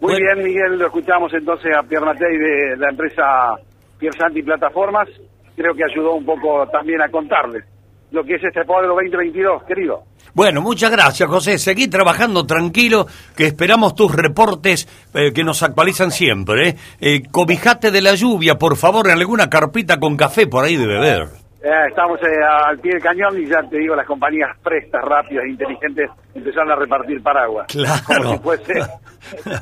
Muy 0.00 0.20
bien, 0.20 0.42
Miguel, 0.42 0.78
lo 0.78 0.86
escuchamos 0.86 1.32
entonces 1.32 1.76
a 1.76 1.82
Pierre 1.82 2.06
Matei 2.06 2.36
de 2.36 2.76
la 2.76 2.90
empresa 2.90 3.56
Piersanti 3.98 4.42
Plataformas, 4.42 5.08
creo 5.56 5.74
que 5.74 5.84
ayudó 5.84 6.14
un 6.14 6.24
poco 6.24 6.66
también 6.68 7.00
a 7.02 7.08
contarles 7.08 7.64
lo 8.12 8.24
que 8.24 8.34
es 8.34 8.44
este 8.44 8.60
Expo 8.60 8.80
2022, 8.82 9.64
querido. 9.64 10.04
Bueno, 10.34 10.62
muchas 10.62 10.90
gracias, 10.90 11.28
José. 11.28 11.58
Seguí 11.58 11.88
trabajando 11.88 12.46
tranquilo, 12.46 13.06
que 13.36 13.46
esperamos 13.46 13.94
tus 13.94 14.14
reportes 14.14 14.88
eh, 15.14 15.32
que 15.32 15.44
nos 15.44 15.62
actualizan 15.62 16.10
siempre. 16.10 16.68
¿eh? 16.68 16.76
eh 17.00 17.22
cobijate 17.30 17.90
de 17.90 18.00
la 18.00 18.14
lluvia, 18.14 18.54
por 18.56 18.76
favor, 18.76 19.08
en 19.08 19.18
alguna 19.18 19.50
carpita 19.50 19.98
con 19.98 20.16
café 20.16 20.46
por 20.46 20.64
ahí 20.64 20.76
de 20.76 20.86
beber. 20.86 21.28
Eh, 21.62 21.70
estamos 21.88 22.18
al 22.68 22.78
pie 22.80 22.92
del 22.94 23.02
cañón 23.02 23.40
y 23.40 23.46
ya 23.46 23.62
te 23.68 23.78
digo, 23.78 23.94
las 23.94 24.06
compañías 24.06 24.50
prestas, 24.62 25.02
rápidas, 25.04 25.44
inteligentes 25.46 26.10
empezaron 26.34 26.72
a 26.72 26.76
repartir 26.76 27.22
paraguas. 27.22 27.66
Claro. 27.68 28.02
Como 28.06 28.32
si, 28.32 28.38
fuese, 28.38 28.80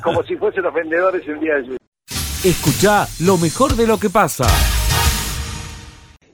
como 0.01 0.23
si 0.23 0.35
fuesen 0.35 0.63
los 0.63 0.73
vendedores 0.73 1.27
el 1.27 1.39
día 1.39 1.55
de 1.55 1.63
lluvia. 1.63 1.77
Escucha 2.43 3.05
lo 3.23 3.37
mejor 3.37 3.75
de 3.75 3.85
lo 3.85 3.99
que 3.99 4.09
pasa. 4.09 4.45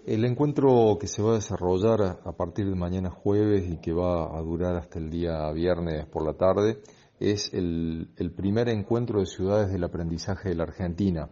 El 0.08 0.24
encuentro 0.24 0.98
que 0.98 1.06
se 1.06 1.22
va 1.22 1.32
a 1.32 1.36
desarrollar 1.36 2.22
a 2.24 2.32
partir 2.32 2.70
de 2.70 2.76
mañana 2.76 3.10
jueves 3.10 3.70
y 3.70 3.76
que 3.76 3.92
va 3.92 4.38
a 4.38 4.42
durar 4.42 4.78
hasta 4.78 5.00
el 5.00 5.10
día 5.10 5.52
viernes 5.52 6.06
por 6.06 6.26
la 6.26 6.32
tarde 6.36 6.78
es 7.20 7.54
el, 7.54 8.08
primer 8.34 8.70
encuentro 8.70 9.20
de 9.20 9.26
ciudades 9.26 9.70
del 9.70 9.84
aprendizaje 9.84 10.48
de 10.48 10.56
la 10.56 10.64
Argentina. 10.64 11.28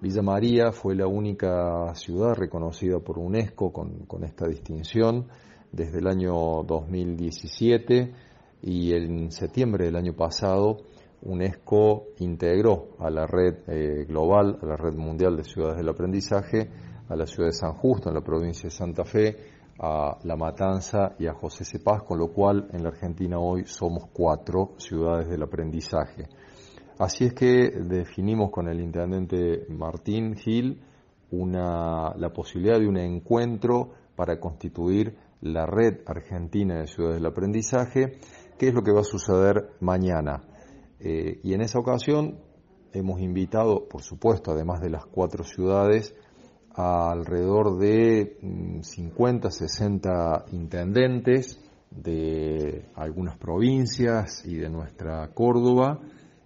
Villa 0.00 0.22
María 0.22 0.70
fue 0.70 0.94
la 0.94 1.08
única 1.08 1.92
ciudad 1.96 2.36
reconocida 2.36 3.00
por 3.00 3.18
UNESCO 3.18 3.72
con, 3.72 4.22
esta 4.22 4.46
distinción 4.46 5.26
desde 5.72 5.98
el 5.98 6.06
año 6.06 6.62
2017 6.62 8.14
y 8.62 8.92
en 8.92 9.32
septiembre 9.32 9.86
del 9.86 9.96
año 9.96 10.14
pasado 10.14 10.76
UNESCO 11.22 12.04
integró 12.20 12.90
a 13.00 13.10
la 13.10 13.26
red 13.26 13.56
eh, 13.66 14.04
global, 14.06 14.56
a 14.62 14.66
la 14.66 14.76
red 14.76 14.94
mundial 14.94 15.36
de 15.36 15.42
ciudades 15.42 15.78
del 15.78 15.88
aprendizaje, 15.88 16.70
a 17.10 17.16
la 17.16 17.26
ciudad 17.26 17.48
de 17.48 17.52
San 17.52 17.74
Justo, 17.74 18.08
en 18.08 18.14
la 18.14 18.20
provincia 18.22 18.68
de 18.68 18.70
Santa 18.70 19.04
Fe, 19.04 19.36
a 19.80 20.16
La 20.22 20.36
Matanza 20.36 21.16
y 21.18 21.26
a 21.26 21.34
José 21.34 21.64
Cepaz, 21.64 22.04
con 22.04 22.18
lo 22.18 22.28
cual 22.28 22.68
en 22.72 22.84
la 22.84 22.90
Argentina 22.90 23.38
hoy 23.38 23.64
somos 23.66 24.04
cuatro 24.12 24.74
ciudades 24.76 25.28
del 25.28 25.42
aprendizaje. 25.42 26.28
Así 26.98 27.24
es 27.24 27.34
que 27.34 27.70
definimos 27.70 28.50
con 28.50 28.68
el 28.68 28.80
intendente 28.80 29.66
Martín 29.70 30.36
Gil 30.36 30.82
una, 31.32 32.14
la 32.16 32.32
posibilidad 32.32 32.78
de 32.78 32.86
un 32.86 32.98
encuentro 32.98 33.90
para 34.14 34.38
constituir 34.38 35.16
la 35.40 35.66
red 35.66 36.02
argentina 36.06 36.78
de 36.78 36.86
ciudades 36.86 37.16
del 37.16 37.26
aprendizaje, 37.26 38.18
que 38.58 38.68
es 38.68 38.74
lo 38.74 38.82
que 38.82 38.92
va 38.92 39.00
a 39.00 39.04
suceder 39.04 39.70
mañana. 39.80 40.42
Eh, 41.00 41.40
y 41.42 41.54
en 41.54 41.62
esa 41.62 41.78
ocasión 41.78 42.38
hemos 42.92 43.20
invitado, 43.20 43.88
por 43.88 44.02
supuesto, 44.02 44.52
además 44.52 44.80
de 44.80 44.90
las 44.90 45.06
cuatro 45.06 45.44
ciudades, 45.44 46.14
a 46.80 47.12
alrededor 47.12 47.78
de 47.78 48.38
50, 48.82 49.48
mm, 49.48 49.50
60 49.50 50.44
intendentes 50.52 51.60
de 51.90 52.86
algunas 52.94 53.36
provincias 53.36 54.44
y 54.44 54.54
de 54.54 54.70
nuestra 54.70 55.28
Córdoba 55.34 55.98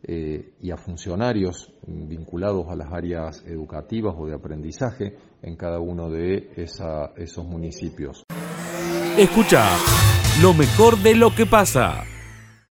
eh, 0.02 0.52
y 0.60 0.70
a 0.70 0.76
funcionarios 0.76 1.72
vinculados 1.86 2.66
a 2.68 2.76
las 2.76 2.92
áreas 2.92 3.44
educativas 3.46 4.14
o 4.18 4.26
de 4.26 4.34
aprendizaje 4.34 5.16
en 5.42 5.56
cada 5.56 5.80
uno 5.80 6.10
de 6.10 6.50
esos 6.56 7.44
municipios. 7.46 8.24
Escucha 9.16 9.64
lo 10.42 10.52
mejor 10.54 10.98
de 10.98 11.14
lo 11.14 11.34
que 11.34 11.46
pasa. 11.46 12.02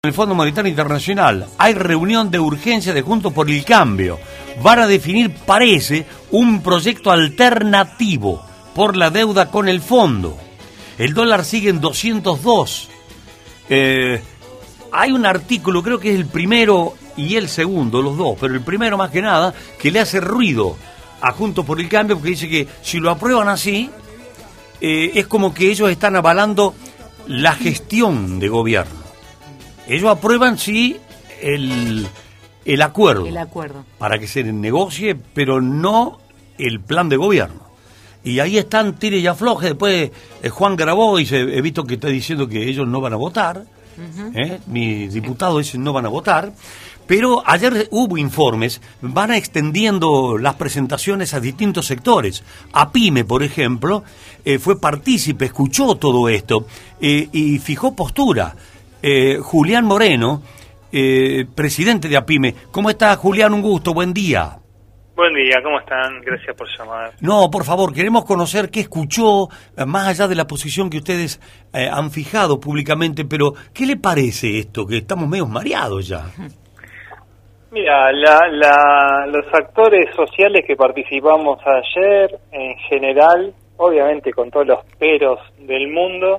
En 0.03 0.09
el 0.09 0.13
Fondo 0.13 0.35
Monetario 0.35 0.69
Internacional 0.69 1.47
hay 1.57 1.73
reunión 1.73 2.29
de 2.29 2.39
urgencia 2.39 2.93
de 2.93 3.01
Juntos 3.01 3.31
por 3.31 3.49
el 3.49 3.63
Cambio. 3.63 4.19
Van 4.61 4.79
a 4.79 4.87
definir, 4.87 5.31
parece, 5.33 6.05
un 6.31 6.61
proyecto 6.61 7.11
alternativo 7.11 8.45
por 8.75 8.95
la 8.95 9.09
deuda 9.09 9.49
con 9.49 9.67
el 9.67 9.81
fondo. 9.81 10.37
El 10.97 11.13
dólar 11.13 11.43
sigue 11.43 11.69
en 11.69 11.81
202. 11.81 12.89
Eh, 13.69 14.21
hay 14.91 15.11
un 15.11 15.25
artículo, 15.25 15.81
creo 15.81 15.99
que 15.99 16.13
es 16.13 16.15
el 16.15 16.27
primero 16.27 16.93
y 17.17 17.35
el 17.35 17.49
segundo, 17.49 18.01
los 18.01 18.17
dos, 18.17 18.37
pero 18.39 18.53
el 18.53 18.61
primero 18.61 18.97
más 18.97 19.11
que 19.11 19.21
nada, 19.21 19.53
que 19.79 19.91
le 19.91 19.99
hace 19.99 20.19
ruido 20.19 20.75
a 21.21 21.31
Juntos 21.31 21.65
por 21.65 21.79
el 21.79 21.89
Cambio 21.89 22.17
porque 22.17 22.31
dice 22.31 22.49
que 22.49 22.67
si 22.81 22.99
lo 22.99 23.09
aprueban 23.09 23.47
así, 23.47 23.89
eh, 24.81 25.11
es 25.15 25.27
como 25.27 25.53
que 25.53 25.71
ellos 25.71 25.89
están 25.89 26.15
avalando 26.15 26.75
la 27.27 27.55
gestión 27.55 28.39
de 28.39 28.49
gobierno. 28.49 29.01
Ellos 29.87 30.09
aprueban 30.09 30.57
sí 30.57 30.97
el, 31.41 32.07
el 32.65 32.81
acuerdo. 32.81 33.25
El 33.25 33.37
acuerdo. 33.37 33.85
Para 33.97 34.19
que 34.19 34.27
se 34.27 34.43
negocie, 34.43 35.15
pero 35.15 35.61
no 35.61 36.19
el 36.57 36.79
plan 36.79 37.09
de 37.09 37.17
gobierno. 37.17 37.63
Y 38.23 38.39
ahí 38.39 38.57
están 38.57 38.93
tire 38.93 39.17
y 39.17 39.27
afloje. 39.27 39.67
Después 39.67 40.11
eh, 40.41 40.49
Juan 40.49 40.75
Grabois, 40.75 41.31
he 41.31 41.61
visto 41.61 41.83
que 41.83 41.95
está 41.95 42.07
diciendo 42.07 42.47
que 42.47 42.67
ellos 42.67 42.87
no 42.87 43.01
van 43.01 43.13
a 43.13 43.17
votar. 43.17 43.65
¿eh? 44.33 44.59
Mis 44.67 45.13
diputados 45.13 45.57
dicen 45.57 45.83
no 45.83 45.91
van 45.91 46.05
a 46.05 46.09
votar. 46.09 46.53
Pero 47.05 47.43
ayer 47.45 47.89
hubo 47.91 48.17
informes, 48.17 48.79
van 49.01 49.33
extendiendo 49.33 50.37
las 50.37 50.55
presentaciones 50.55 51.33
a 51.33 51.41
distintos 51.41 51.85
sectores. 51.85 52.43
A 52.71 52.93
PYME, 52.93 53.25
por 53.25 53.43
ejemplo, 53.43 54.05
eh, 54.45 54.57
fue 54.57 54.79
partícipe, 54.79 55.45
escuchó 55.45 55.95
todo 55.95 56.29
esto 56.29 56.65
y 57.01 57.59
fijó 57.59 57.93
postura. 57.93 58.55
Julián 59.41 59.83
Moreno, 59.83 60.41
eh, 60.93 61.45
presidente 61.55 62.07
de 62.07 62.17
APIME. 62.17 62.53
¿Cómo 62.71 62.89
está, 62.89 63.15
Julián? 63.15 63.53
Un 63.53 63.63
gusto, 63.63 63.93
buen 63.93 64.13
día. 64.13 64.59
Buen 65.15 65.33
día, 65.33 65.61
¿cómo 65.63 65.79
están? 65.79 66.21
Gracias 66.21 66.55
por 66.55 66.67
llamar. 66.75 67.11
No, 67.21 67.49
por 67.51 67.63
favor, 67.63 67.93
queremos 67.93 68.25
conocer 68.25 68.69
qué 68.71 68.79
escuchó, 68.79 69.47
eh, 69.77 69.85
más 69.85 70.07
allá 70.07 70.27
de 70.27 70.35
la 70.35 70.45
posición 70.45 70.89
que 70.89 70.97
ustedes 70.97 71.39
eh, 71.73 71.87
han 71.91 72.09
fijado 72.09 72.59
públicamente, 72.59 73.23
pero 73.25 73.53
¿qué 73.73 73.85
le 73.85 73.97
parece 73.97 74.57
esto? 74.57 74.85
Que 74.87 74.97
estamos 74.97 75.27
medio 75.27 75.45
mareados 75.45 76.07
ya. 76.07 76.25
Mira, 77.71 78.11
la, 78.11 79.25
los 79.27 79.45
actores 79.51 80.15
sociales 80.15 80.63
que 80.67 80.75
participamos 80.75 81.59
ayer, 81.65 82.39
en 82.51 82.77
general, 82.89 83.51
obviamente 83.77 84.31
con 84.31 84.51
todos 84.51 84.67
los 84.67 84.85
peros 84.99 85.39
del 85.57 85.91
mundo, 85.91 86.37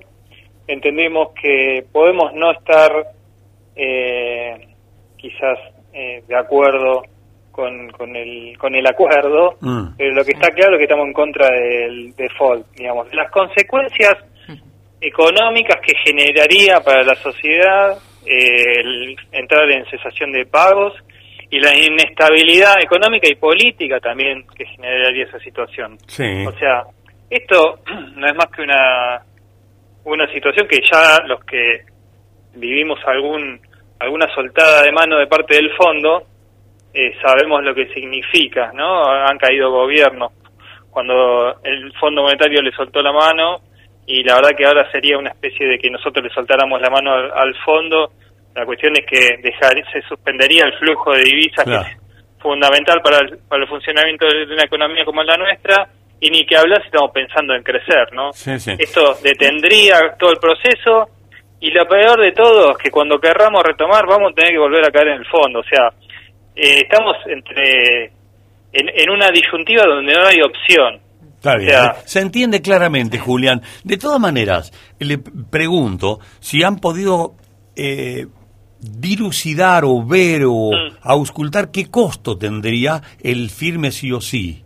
entendemos 0.68 1.30
que 1.40 1.84
podemos 1.92 2.32
no 2.34 2.52
estar 2.52 3.13
eh, 3.76 4.68
quizás 5.16 5.58
eh, 5.92 6.22
de 6.26 6.36
acuerdo 6.36 7.02
con, 7.50 7.88
con, 7.90 8.14
el, 8.16 8.58
con 8.58 8.74
el 8.74 8.86
acuerdo, 8.86 9.56
mm. 9.60 9.96
pero 9.96 10.14
lo 10.14 10.24
que 10.24 10.32
está 10.32 10.50
claro 10.50 10.74
es 10.74 10.78
que 10.78 10.84
estamos 10.84 11.06
en 11.06 11.12
contra 11.12 11.48
del 11.50 12.14
default, 12.16 12.66
digamos, 12.76 13.06
las 13.14 13.30
consecuencias 13.30 14.14
económicas 15.00 15.80
que 15.80 15.94
generaría 16.04 16.80
para 16.84 17.02
la 17.02 17.14
sociedad 17.14 17.98
eh, 18.26 18.80
el 18.80 19.16
entrar 19.32 19.70
en 19.70 19.84
cesación 19.86 20.32
de 20.32 20.46
pagos 20.46 20.94
y 21.50 21.60
la 21.60 21.76
inestabilidad 21.76 22.80
económica 22.82 23.28
y 23.28 23.34
política 23.34 24.00
también 24.00 24.46
que 24.56 24.64
generaría 24.64 25.24
esa 25.24 25.38
situación. 25.38 25.98
O 26.46 26.52
sea, 26.58 26.84
esto 27.28 27.80
no 28.16 28.26
es 28.26 28.34
más 28.34 28.46
que 28.46 28.62
una, 28.62 29.22
una 30.04 30.26
situación 30.32 30.66
que 30.66 30.80
ya 30.90 31.22
los 31.26 31.44
que 31.44 31.84
vivimos 32.56 32.98
algún 33.06 33.60
alguna 33.98 34.26
soltada 34.34 34.82
de 34.82 34.92
mano 34.92 35.18
de 35.18 35.26
parte 35.26 35.54
del 35.54 35.70
fondo, 35.76 36.26
eh, 36.92 37.14
sabemos 37.22 37.62
lo 37.62 37.74
que 37.74 37.86
significa, 37.94 38.70
¿no? 38.72 39.10
Han 39.10 39.38
caído 39.38 39.70
gobiernos 39.70 40.32
cuando 40.90 41.60
el 41.64 41.92
Fondo 41.94 42.22
Monetario 42.22 42.62
le 42.62 42.70
soltó 42.70 43.02
la 43.02 43.12
mano 43.12 43.60
y 44.06 44.22
la 44.22 44.36
verdad 44.36 44.50
que 44.56 44.64
ahora 44.64 44.90
sería 44.92 45.18
una 45.18 45.30
especie 45.30 45.66
de 45.66 45.78
que 45.78 45.90
nosotros 45.90 46.24
le 46.24 46.30
soltáramos 46.30 46.80
la 46.80 46.88
mano 46.88 47.12
al, 47.12 47.54
fondo. 47.64 48.12
La 48.54 48.64
cuestión 48.64 48.92
es 48.96 49.04
que 49.04 49.38
dejar, 49.42 49.74
se 49.92 50.02
suspendería 50.02 50.66
el 50.66 50.74
flujo 50.74 51.12
de 51.12 51.24
divisas, 51.24 51.64
que 51.64 51.74
es 51.74 51.98
fundamental 52.38 53.00
para 53.02 53.18
el, 53.18 53.38
para 53.48 53.62
el 53.62 53.68
funcionamiento 53.68 54.26
de 54.26 54.54
una 54.54 54.64
economía 54.64 55.04
como 55.04 55.22
la 55.24 55.36
nuestra, 55.36 55.88
y 56.20 56.30
ni 56.30 56.46
que 56.46 56.56
hablar 56.56 56.80
si 56.82 56.86
estamos 56.86 57.10
pensando 57.10 57.54
en 57.54 57.62
crecer, 57.64 58.12
¿no? 58.12 58.30
Esto 58.30 59.16
detendría 59.22 60.14
todo 60.16 60.30
el 60.30 60.38
proceso 60.38 61.08
y 61.60 61.70
lo 61.70 61.86
peor 61.86 62.20
de 62.20 62.32
todo 62.32 62.72
es 62.72 62.78
que 62.78 62.90
cuando 62.90 63.18
querramos 63.18 63.62
retomar 63.62 64.06
vamos 64.06 64.32
a 64.32 64.34
tener 64.34 64.52
que 64.52 64.58
volver 64.58 64.84
a 64.84 64.90
caer 64.90 65.08
en 65.08 65.18
el 65.18 65.26
fondo. 65.26 65.60
O 65.60 65.64
sea, 65.64 65.88
eh, 66.54 66.82
estamos 66.82 67.16
entre 67.26 68.12
en, 68.72 69.10
una 69.10 69.30
disyuntiva 69.30 69.84
donde 69.86 70.12
no 70.12 70.26
hay 70.26 70.40
opción. 70.42 71.00
Está 71.36 71.56
bien, 71.56 71.78
se 72.06 72.20
entiende 72.20 72.62
claramente, 72.62 73.18
Julián. 73.18 73.60
De 73.82 73.98
todas 73.98 74.18
maneras, 74.18 74.72
le 74.98 75.18
pregunto 75.18 76.18
si 76.40 76.62
han 76.62 76.78
podido 76.78 77.34
eh, 77.76 78.26
dilucidar 78.80 79.84
o 79.84 80.04
ver 80.04 80.44
o 80.46 80.70
mm. 80.72 80.96
auscultar 81.02 81.70
qué 81.70 81.90
costo 81.90 82.38
tendría 82.38 83.02
el 83.22 83.50
firme 83.50 83.90
sí 83.90 84.10
o 84.10 84.20
sí 84.20 84.63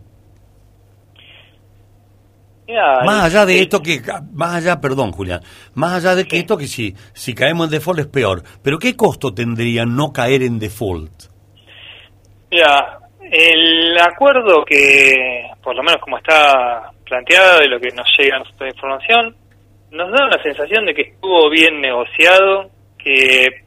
más 3.05 3.25
allá 3.25 3.45
de 3.45 3.61
esto 3.61 3.81
que, 3.81 4.01
más 4.33 4.55
allá, 4.55 4.79
perdón 4.79 5.11
Julián, 5.11 5.41
más 5.73 5.93
allá 5.93 6.15
de 6.15 6.25
que 6.25 6.37
esto 6.37 6.57
que 6.57 6.67
si, 6.67 6.93
si 7.13 7.33
caemos 7.33 7.67
en 7.67 7.71
default 7.71 7.99
es 7.99 8.07
peor, 8.07 8.43
pero 8.63 8.77
¿qué 8.77 8.95
costo 8.95 9.33
tendría 9.33 9.85
no 9.85 10.11
caer 10.13 10.43
en 10.43 10.59
default? 10.59 11.11
Mira, 12.51 12.99
el 13.31 13.97
acuerdo 13.99 14.63
que, 14.65 15.49
por 15.63 15.75
lo 15.75 15.83
menos 15.83 16.01
como 16.01 16.17
está 16.17 16.91
planteado 17.05 17.59
de 17.59 17.67
lo 17.67 17.79
que 17.79 17.89
nos 17.89 18.07
llega 18.17 18.37
a 18.37 18.39
nuestra 18.39 18.67
información, 18.67 19.35
nos 19.91 20.11
da 20.11 20.25
una 20.25 20.41
sensación 20.41 20.85
de 20.85 20.93
que 20.93 21.01
estuvo 21.01 21.49
bien 21.49 21.81
negociado, 21.81 22.69
que, 22.97 23.63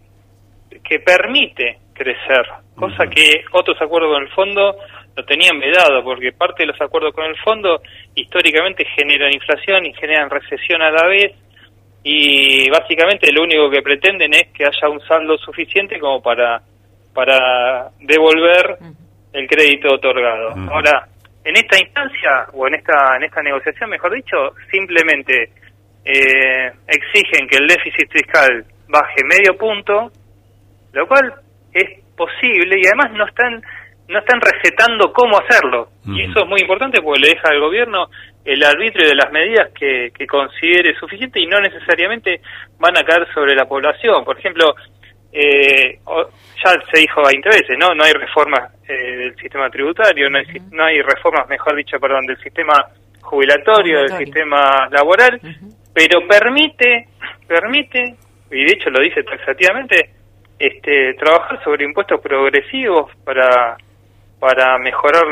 que 0.83 0.99
permite 1.01 1.79
crecer, 1.93 2.47
cosa 2.77 3.07
que 3.07 3.45
otros 3.53 3.77
acuerdos 3.81 4.15
con 4.15 4.23
el 4.23 4.31
fondo 4.31 4.77
lo 5.17 5.25
tenían 5.25 5.59
vedado, 5.59 6.03
porque 6.03 6.33
parte 6.33 6.63
de 6.63 6.69
los 6.69 6.81
acuerdos 6.81 7.15
con 7.15 7.25
el 7.25 7.37
fondo 7.39 7.83
históricamente 8.15 8.85
generan 8.97 9.33
inflación 9.33 9.85
y 9.87 9.95
generan 9.95 10.31
recesión 10.31 10.83
a 10.83 10.91
la 10.91 11.07
vez, 11.07 11.33
y 12.05 12.69
básicamente 12.71 13.31
lo 13.33 13.43
único 13.43 13.71
que 13.71 13.83
pretenden 13.83 14.35
es 14.35 14.49
que 14.49 14.65
haya 14.65 14.89
un 14.89 15.01
saldo 15.07 15.37
suficiente 15.39 15.99
como 16.01 16.21
para, 16.21 16.61
para 17.15 17.91
devolver 18.01 18.79
el 19.33 19.47
crédito 19.47 19.95
otorgado. 19.95 20.55
Ahora, 20.71 21.07
en 21.45 21.57
esta 21.57 21.79
instancia 21.79 22.47
o 22.53 22.67
en 22.67 22.75
esta 22.75 23.17
en 23.17 23.25
esta 23.25 23.43
negociación, 23.43 23.91
mejor 23.91 24.15
dicho, 24.15 24.37
simplemente 24.71 25.51
eh, 26.05 26.73
exigen 26.89 27.49
que 27.49 27.59
el 27.59 27.67
déficit 27.67 28.11
fiscal 28.11 28.65
baje 28.89 29.25
medio 29.25 29.57
punto, 29.57 30.11
lo 30.93 31.07
cual 31.07 31.35
es 31.73 32.01
posible 32.17 32.81
y 32.81 32.87
además 32.87 33.13
no 33.13 33.27
están 33.27 33.63
no 34.09 34.19
están 34.19 34.41
recetando 34.41 35.13
cómo 35.13 35.39
hacerlo. 35.39 35.89
Y 36.05 36.23
eso 36.23 36.41
es 36.43 36.49
muy 36.49 36.61
importante 36.61 37.01
porque 37.01 37.21
le 37.21 37.29
deja 37.31 37.49
al 37.49 37.61
gobierno 37.61 38.09
el 38.45 38.63
arbitrio 38.65 39.09
de 39.09 39.15
las 39.15 39.33
medidas 39.33 39.71
que, 39.73 40.11
que 40.17 40.27
considere 40.27 40.95
suficiente 40.99 41.41
y 41.41 41.47
no 41.47 41.61
necesariamente 41.61 42.41
van 42.79 42.97
a 42.99 43.05
caer 43.05 43.27
sobre 43.33 43.55
la 43.55 43.65
población. 43.65 44.25
Por 44.25 44.39
ejemplo, 44.39 44.75
eh, 45.33 45.99
ya 46.63 46.71
se 46.93 47.01
dijo 47.01 47.23
20 47.25 47.49
veces, 47.49 47.79
¿no? 47.79 47.95
No 47.95 48.05
hay 48.05 48.13
reformas 48.13 48.73
eh, 48.87 48.93
del 48.93 49.37
sistema 49.37 49.71
tributario, 49.71 50.29
no 50.29 50.39
hay, 50.39 50.45
no 50.71 50.85
hay 50.85 51.01
reformas, 51.01 51.49
mejor 51.49 51.77
dicho, 51.77 51.99
perdón, 51.99 52.27
del 52.27 52.39
sistema 52.39 52.75
jubilatorio, 53.23 54.01
del 54.03 54.19
sistema 54.19 54.89
laboral, 54.91 55.41
pero 55.95 56.27
permite, 56.29 57.07
permite, 57.49 58.17
y 58.51 58.65
de 58.65 58.73
hecho 58.73 58.91
lo 58.91 59.01
dice 59.01 59.23
taxativamente, 59.23 60.11
este, 60.59 61.15
trabajar 61.15 61.63
sobre 61.65 61.85
impuestos 61.85 62.21
progresivos 62.21 63.11
para 63.25 63.77
para 64.43 64.77
mejorar 64.77 65.23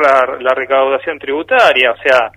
la, 0.40 0.54
recaudación 0.54 1.18
tributaria, 1.18 1.90
o 1.90 1.96
sea, 1.96 2.30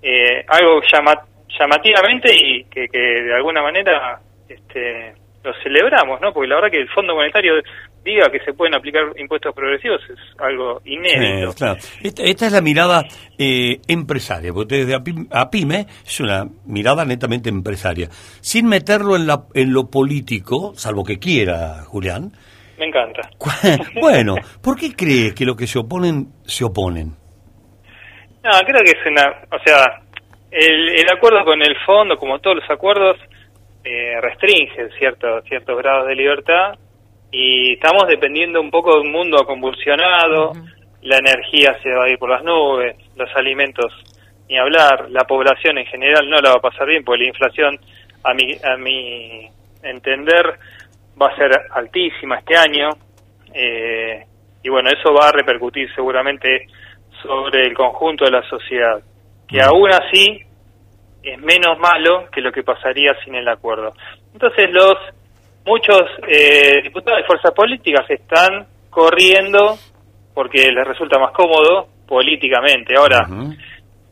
eh, 0.00 0.44
algo 0.46 0.80
llama, 0.80 1.12
llamativamente 1.58 2.30
y 2.32 2.62
que, 2.66 2.86
que 2.86 2.98
de 2.98 3.34
alguna 3.34 3.60
manera 3.60 4.20
este, 4.48 5.12
lo 5.42 5.52
celebramos, 5.60 6.20
¿no? 6.20 6.32
Porque 6.32 6.46
la 6.46 6.54
verdad 6.54 6.70
que 6.70 6.82
el 6.82 6.88
Fondo 6.90 7.16
Monetario 7.16 7.54
diga 8.04 8.30
que 8.30 8.38
se 8.44 8.52
pueden 8.52 8.76
aplicar 8.76 9.06
impuestos 9.18 9.52
progresivos 9.52 10.00
es 10.08 10.18
algo 10.38 10.80
inédito. 10.84 11.52
claro. 11.52 11.80
esta, 12.00 12.22
esta, 12.22 12.46
es 12.46 12.52
la 12.52 12.60
mirada 12.60 13.02
eh, 13.36 13.80
empresaria, 13.88 14.52
porque 14.52 14.84
desde 14.84 14.94
APIME 15.32 15.86
es 16.06 16.20
una 16.20 16.44
mirada 16.64 17.04
netamente 17.04 17.48
empresaria. 17.48 18.06
Sin 18.40 18.68
meterlo 18.68 19.16
en, 19.16 19.26
la, 19.26 19.46
en 19.52 19.72
lo 19.72 19.90
político, 19.90 20.74
salvo 20.76 21.02
que 21.02 21.18
quiera, 21.18 21.82
Julián, 21.86 22.30
me 22.80 22.86
encanta. 22.86 23.28
bueno, 24.00 24.36
¿por 24.62 24.76
qué 24.76 24.96
crees 24.96 25.34
que 25.34 25.44
los 25.44 25.54
que 25.54 25.66
se 25.66 25.78
oponen 25.78 26.32
se 26.46 26.64
oponen? 26.64 27.12
No, 28.42 28.50
creo 28.64 28.82
que 28.82 28.92
es 28.98 29.06
una, 29.06 29.26
o 29.52 29.58
sea, 29.62 30.00
el, 30.50 30.88
el 30.98 31.10
acuerdo 31.14 31.44
con 31.44 31.60
el 31.60 31.76
fondo, 31.84 32.16
como 32.16 32.38
todos 32.38 32.56
los 32.56 32.70
acuerdos, 32.70 33.18
eh, 33.84 34.18
restringen 34.20 34.90
ciertos 34.98 35.44
ciertos 35.44 35.76
grados 35.78 36.06
de 36.08 36.14
libertad 36.14 36.74
y 37.30 37.74
estamos 37.74 38.06
dependiendo 38.08 38.60
un 38.60 38.70
poco 38.70 38.94
de 38.94 39.00
un 39.02 39.12
mundo 39.12 39.44
convulsionado, 39.44 40.52
la 41.02 41.18
energía 41.18 41.76
se 41.82 41.90
va 41.90 42.04
a 42.04 42.08
ir 42.08 42.18
por 42.18 42.30
las 42.30 42.42
nubes, 42.42 42.96
los 43.16 43.28
alimentos 43.36 43.92
ni 44.48 44.58
hablar, 44.58 45.10
la 45.10 45.24
población 45.24 45.78
en 45.78 45.86
general 45.86 46.28
no 46.28 46.38
la 46.38 46.50
va 46.50 46.56
a 46.56 46.70
pasar 46.70 46.86
bien 46.86 47.04
porque 47.04 47.22
la 47.22 47.28
inflación 47.28 47.78
a 48.24 48.34
mi 48.34 48.54
a 48.64 48.76
mi 48.76 49.48
entender 49.82 50.58
va 51.20 51.28
a 51.28 51.36
ser 51.36 51.50
altísima 51.72 52.38
este 52.38 52.56
año 52.56 52.88
eh, 53.52 54.24
y 54.62 54.68
bueno, 54.68 54.90
eso 54.90 55.12
va 55.12 55.28
a 55.28 55.32
repercutir 55.32 55.92
seguramente 55.94 56.66
sobre 57.22 57.66
el 57.66 57.74
conjunto 57.74 58.24
de 58.24 58.30
la 58.30 58.42
sociedad, 58.48 59.00
que 59.48 59.60
aún 59.60 59.90
así 59.90 60.40
es 61.22 61.38
menos 61.38 61.78
malo 61.78 62.26
que 62.32 62.40
lo 62.40 62.52
que 62.52 62.62
pasaría 62.62 63.14
sin 63.24 63.34
el 63.34 63.48
acuerdo. 63.48 63.92
Entonces 64.32 64.70
los 64.70 64.94
muchos 65.66 66.02
eh, 66.26 66.80
diputados 66.82 67.20
de 67.20 67.26
fuerzas 67.26 67.52
políticas 67.52 68.08
están 68.08 68.66
corriendo 68.88 69.76
porque 70.34 70.70
les 70.70 70.86
resulta 70.86 71.18
más 71.18 71.32
cómodo 71.32 71.88
políticamente. 72.06 72.94
Ahora, 72.96 73.26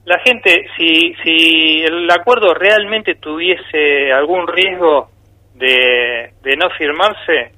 la 0.04 0.18
gente, 0.20 0.66
si, 0.76 1.14
si 1.22 1.82
el 1.82 2.10
acuerdo 2.10 2.54
realmente 2.54 3.16
tuviese 3.16 4.12
algún 4.12 4.46
riesgo 4.46 5.10
de, 5.58 6.32
de 6.42 6.56
no 6.56 6.70
firmarse, 6.78 7.52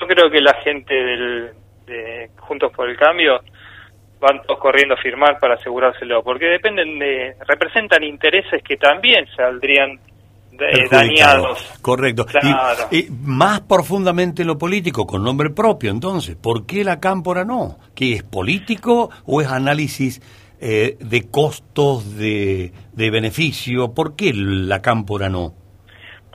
yo 0.00 0.06
creo 0.06 0.30
que 0.30 0.40
la 0.40 0.54
gente 0.62 0.94
del, 0.94 1.50
de 1.86 2.30
Juntos 2.38 2.72
por 2.74 2.88
el 2.88 2.96
Cambio 2.96 3.40
van 4.20 4.42
todos 4.42 4.58
corriendo 4.58 4.94
a 4.94 4.98
firmar 4.98 5.38
para 5.38 5.54
asegurárselo, 5.54 6.22
porque 6.22 6.46
dependen 6.46 6.98
de, 6.98 7.36
representan 7.46 8.02
intereses 8.02 8.62
que 8.62 8.76
también 8.76 9.26
saldrían 9.36 10.00
dañados. 10.90 11.78
Correcto. 11.80 12.26
Y, 12.90 13.06
más 13.10 13.60
profundamente 13.60 14.44
lo 14.44 14.58
político, 14.58 15.06
con 15.06 15.22
nombre 15.22 15.50
propio, 15.50 15.90
entonces, 15.90 16.36
¿por 16.36 16.66
qué 16.66 16.82
la 16.82 16.98
cámpora 16.98 17.44
no? 17.44 17.78
¿Qué 17.94 18.14
es 18.14 18.22
político 18.24 19.10
o 19.24 19.40
es 19.40 19.48
análisis 19.48 20.20
eh, 20.60 20.96
de 20.98 21.30
costos, 21.30 22.16
de, 22.16 22.72
de 22.92 23.10
beneficio? 23.10 23.94
¿Por 23.94 24.16
qué 24.16 24.32
la 24.34 24.82
cámpora 24.82 25.28
no? 25.28 25.52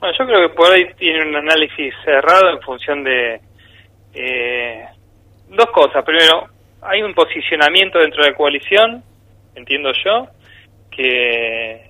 Bueno, 0.04 0.18
yo 0.18 0.26
creo 0.26 0.48
que 0.48 0.54
por 0.54 0.70
ahí 0.70 0.84
tiene 0.98 1.26
un 1.26 1.34
análisis 1.34 1.94
cerrado 2.04 2.50
en 2.50 2.60
función 2.60 3.02
de 3.02 3.40
eh, 4.12 4.84
dos 5.48 5.70
cosas. 5.70 6.04
Primero, 6.04 6.46
hay 6.82 7.02
un 7.02 7.14
posicionamiento 7.14 7.98
dentro 7.98 8.22
de 8.22 8.32
la 8.32 8.36
coalición, 8.36 9.02
entiendo 9.54 9.92
yo, 10.04 10.26
que, 10.90 11.88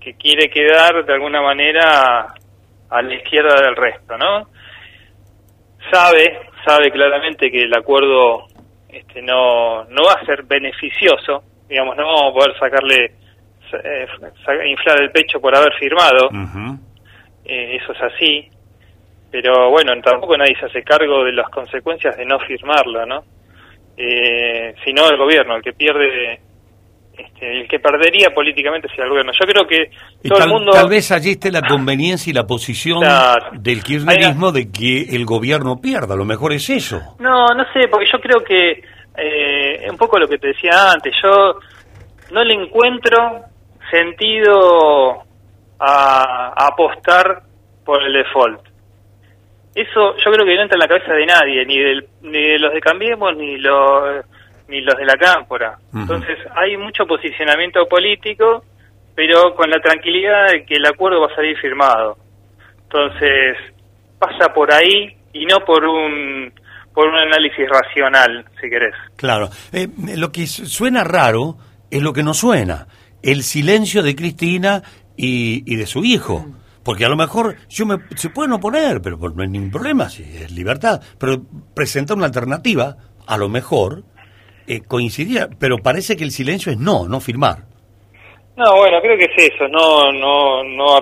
que 0.00 0.14
quiere 0.14 0.48
quedar 0.48 1.04
de 1.04 1.12
alguna 1.12 1.42
manera 1.42 2.32
a 2.88 3.02
la 3.02 3.14
izquierda 3.14 3.60
del 3.60 3.76
resto, 3.76 4.16
¿no? 4.16 4.48
Sabe, 5.92 6.48
sabe 6.64 6.90
claramente 6.90 7.50
que 7.50 7.64
el 7.64 7.74
acuerdo 7.74 8.46
este, 8.88 9.20
no, 9.20 9.84
no 9.84 10.04
va 10.06 10.14
a 10.14 10.24
ser 10.24 10.44
beneficioso, 10.44 11.44
digamos, 11.68 11.94
no 11.94 12.06
vamos 12.06 12.30
a 12.30 12.32
poder 12.32 12.58
sacarle, 12.58 13.04
eh, 13.84 14.06
inflar 14.70 15.02
el 15.02 15.10
pecho 15.10 15.42
por 15.42 15.54
haber 15.54 15.74
firmado. 15.74 16.30
Eh, 17.44 17.76
eso 17.76 17.92
es 17.92 18.02
así, 18.02 18.48
pero 19.30 19.70
bueno, 19.70 19.92
tampoco 20.02 20.36
nadie 20.36 20.54
se 20.60 20.66
hace 20.66 20.82
cargo 20.82 21.24
de 21.24 21.32
las 21.32 21.48
consecuencias 21.50 22.16
de 22.16 22.24
no 22.24 22.38
firmarla, 22.40 23.06
¿no? 23.06 23.24
Eh, 23.96 24.74
sino 24.84 25.08
el 25.08 25.16
gobierno, 25.16 25.56
el 25.56 25.62
que 25.62 25.72
pierde, 25.72 26.40
este, 27.16 27.60
el 27.60 27.68
que 27.68 27.78
perdería 27.78 28.30
políticamente 28.30 28.88
sea 28.94 29.04
el 29.04 29.10
gobierno. 29.10 29.32
Yo 29.32 29.46
creo 29.46 29.66
que 29.66 29.90
todo 30.28 30.38
tal, 30.38 30.48
el 30.48 30.54
mundo... 30.54 30.72
Tal 30.72 30.88
vez 30.88 31.10
allí 31.12 31.30
esté 31.30 31.50
la 31.50 31.62
conveniencia 31.62 32.30
y 32.30 32.34
la 32.34 32.44
posición 32.44 33.00
del 33.54 33.82
kirchnerismo 33.82 34.52
de 34.52 34.70
que 34.70 35.14
el 35.14 35.24
gobierno 35.24 35.80
pierda, 35.80 36.14
lo 36.14 36.24
mejor 36.24 36.52
es 36.52 36.70
eso. 36.70 37.00
No, 37.18 37.46
no 37.48 37.64
sé, 37.72 37.88
porque 37.90 38.06
yo 38.10 38.18
creo 38.18 38.44
que, 38.44 38.82
eh, 39.16 39.90
un 39.90 39.96
poco 39.96 40.18
lo 40.18 40.28
que 40.28 40.38
te 40.38 40.48
decía 40.48 40.92
antes, 40.92 41.14
yo 41.22 41.58
no 42.32 42.44
le 42.44 42.54
encuentro 42.54 43.44
sentido 43.90 45.24
a, 45.82 46.52
apostar 46.66 47.42
por 47.84 48.02
el 48.02 48.12
default. 48.12 48.60
Eso 49.74 50.16
yo 50.16 50.30
creo 50.30 50.46
que 50.46 50.54
no 50.54 50.62
entra 50.62 50.76
en 50.76 50.80
la 50.80 50.88
cabeza 50.88 51.12
de 51.14 51.26
nadie, 51.26 51.64
ni, 51.64 51.78
del, 51.78 52.06
ni 52.22 52.42
de 52.42 52.58
los 52.58 52.72
de 52.72 52.80
Cambiemos, 52.80 53.36
ni 53.36 53.56
los, 53.56 54.24
ni 54.68 54.80
los 54.82 54.94
de 54.96 55.04
la 55.06 55.16
Cámpora. 55.16 55.78
Entonces 55.94 56.38
hay 56.54 56.76
mucho 56.76 57.06
posicionamiento 57.06 57.86
político, 57.86 58.64
pero 59.14 59.54
con 59.54 59.70
la 59.70 59.80
tranquilidad 59.80 60.52
de 60.52 60.64
que 60.64 60.76
el 60.76 60.86
acuerdo 60.86 61.20
va 61.20 61.28
a 61.32 61.34
salir 61.34 61.58
firmado. 61.58 62.16
Entonces 62.84 63.56
pasa 64.18 64.52
por 64.52 64.72
ahí 64.72 65.16
y 65.32 65.46
no 65.46 65.60
por 65.60 65.84
un 65.84 66.52
por 66.92 67.08
un 67.08 67.16
análisis 67.16 67.66
racional, 67.66 68.44
si 68.60 68.68
querés. 68.68 68.94
Claro. 69.16 69.48
Eh, 69.72 69.88
lo 70.14 70.30
que 70.30 70.46
suena 70.46 71.02
raro 71.02 71.56
es 71.90 72.02
lo 72.02 72.12
que 72.12 72.22
no 72.22 72.34
suena. 72.34 72.86
El 73.22 73.44
silencio 73.44 74.02
de 74.02 74.14
Cristina 74.14 74.82
y, 75.16 75.76
de 75.76 75.86
su 75.86 76.04
hijo. 76.04 76.46
Porque 76.84 77.04
a 77.04 77.08
lo 77.08 77.16
mejor 77.16 77.56
yo 77.68 77.86
me, 77.86 77.98
se 78.16 78.30
pueden 78.30 78.52
oponer, 78.52 79.00
pero 79.00 79.16
no 79.16 79.42
hay 79.42 79.48
ningún 79.48 79.70
problema, 79.70 80.08
si 80.08 80.22
es 80.22 80.50
libertad. 80.50 81.00
Pero 81.18 81.42
presentar 81.74 82.16
una 82.16 82.26
alternativa, 82.26 82.96
a 83.26 83.36
lo 83.36 83.48
mejor, 83.48 84.02
eh, 84.66 84.80
coincidía, 84.80 85.48
pero 85.60 85.78
parece 85.78 86.16
que 86.16 86.24
el 86.24 86.32
silencio 86.32 86.72
es 86.72 86.78
no, 86.78 87.06
no 87.06 87.20
firmar. 87.20 87.66
No, 88.56 88.76
bueno, 88.76 89.00
creo 89.00 89.16
que 89.16 89.24
es 89.24 89.52
eso, 89.52 89.68
no, 89.68 90.12
no, 90.12 90.64
no 90.64 90.98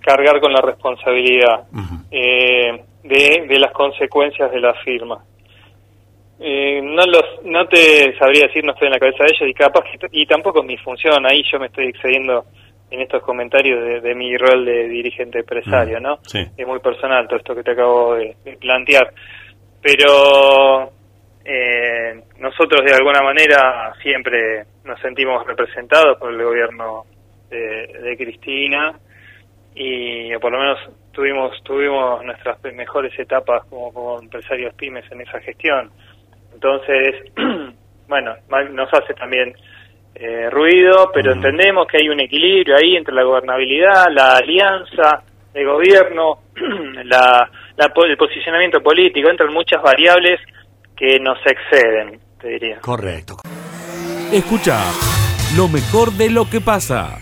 cargar 0.00 0.40
con 0.40 0.52
la 0.52 0.60
responsabilidad 0.60 1.64
eh, 2.10 2.84
de, 3.04 3.46
de 3.48 3.58
las 3.58 3.72
consecuencias 3.72 4.50
de 4.50 4.60
la 4.60 4.74
firma. 4.84 5.24
Eh, 6.42 6.80
no 6.82 7.02
los, 7.04 7.44
no 7.44 7.66
te 7.66 8.16
sabría 8.18 8.46
decir, 8.46 8.64
no 8.64 8.72
estoy 8.72 8.86
en 8.86 8.94
la 8.94 8.98
cabeza 8.98 9.24
de 9.24 9.30
ellos 9.30 9.50
y 9.50 9.52
capaz 9.52 9.84
y 10.10 10.24
tampoco 10.24 10.60
es 10.60 10.66
mi 10.66 10.76
función, 10.78 11.26
ahí 11.26 11.42
yo 11.52 11.58
me 11.58 11.66
estoy 11.66 11.88
excediendo 11.88 12.46
en 12.90 13.00
estos 13.00 13.22
comentarios 13.22 14.02
de, 14.02 14.14
mi 14.14 14.36
rol 14.36 14.64
de 14.64 14.88
dirigente 14.88 15.40
empresario, 15.40 16.00
mm, 16.00 16.02
¿no? 16.02 16.18
Es 16.34 16.66
muy 16.66 16.80
personal 16.80 17.26
todo 17.28 17.38
esto 17.38 17.54
que 17.54 17.62
te 17.62 17.72
acabo 17.72 18.14
de, 18.14 18.36
plantear. 18.60 19.12
Pero 19.80 20.90
eh, 21.44 22.20
nosotros 22.38 22.84
de 22.84 22.94
alguna 22.94 23.22
manera 23.22 23.92
siempre 24.02 24.64
nos 24.84 25.00
sentimos 25.00 25.46
representados 25.46 26.18
por 26.18 26.32
el 26.32 26.42
gobierno 26.42 27.04
de, 27.48 28.16
Cristina 28.16 28.98
y 29.74 30.36
por 30.38 30.52
lo 30.52 30.58
menos 30.58 30.78
tuvimos 31.12 31.62
tuvimos 31.62 32.22
nuestras 32.24 32.62
mejores 32.74 33.16
etapas 33.18 33.64
como, 33.66 33.92
como 33.92 34.20
empresarios 34.20 34.74
pymes 34.74 35.10
en 35.10 35.20
esa 35.22 35.40
gestión. 35.40 35.90
Entonces, 36.52 37.32
bueno, 38.08 38.34
nos 38.72 38.92
hace 38.92 39.14
también 39.14 39.54
eh, 40.14 40.50
ruido, 40.50 41.10
pero 41.14 41.32
entendemos 41.32 41.86
que 41.86 41.98
hay 41.98 42.08
un 42.08 42.20
equilibrio 42.20 42.76
ahí 42.76 42.96
entre 42.96 43.14
la 43.14 43.24
gobernabilidad, 43.24 44.06
la 44.12 44.36
alianza, 44.36 45.22
el 45.54 45.66
gobierno, 45.66 46.40
la, 47.04 47.50
la, 47.76 47.92
el 48.06 48.16
posicionamiento 48.16 48.80
político, 48.82 49.30
entran 49.30 49.52
muchas 49.52 49.82
variables 49.82 50.40
que 50.96 51.18
nos 51.18 51.38
exceden, 51.46 52.20
te 52.38 52.48
diría. 52.48 52.80
Correcto. 52.80 53.36
Escucha 54.32 54.78
lo 55.56 55.68
mejor 55.68 56.12
de 56.12 56.30
lo 56.30 56.48
que 56.48 56.60
pasa. 56.60 57.18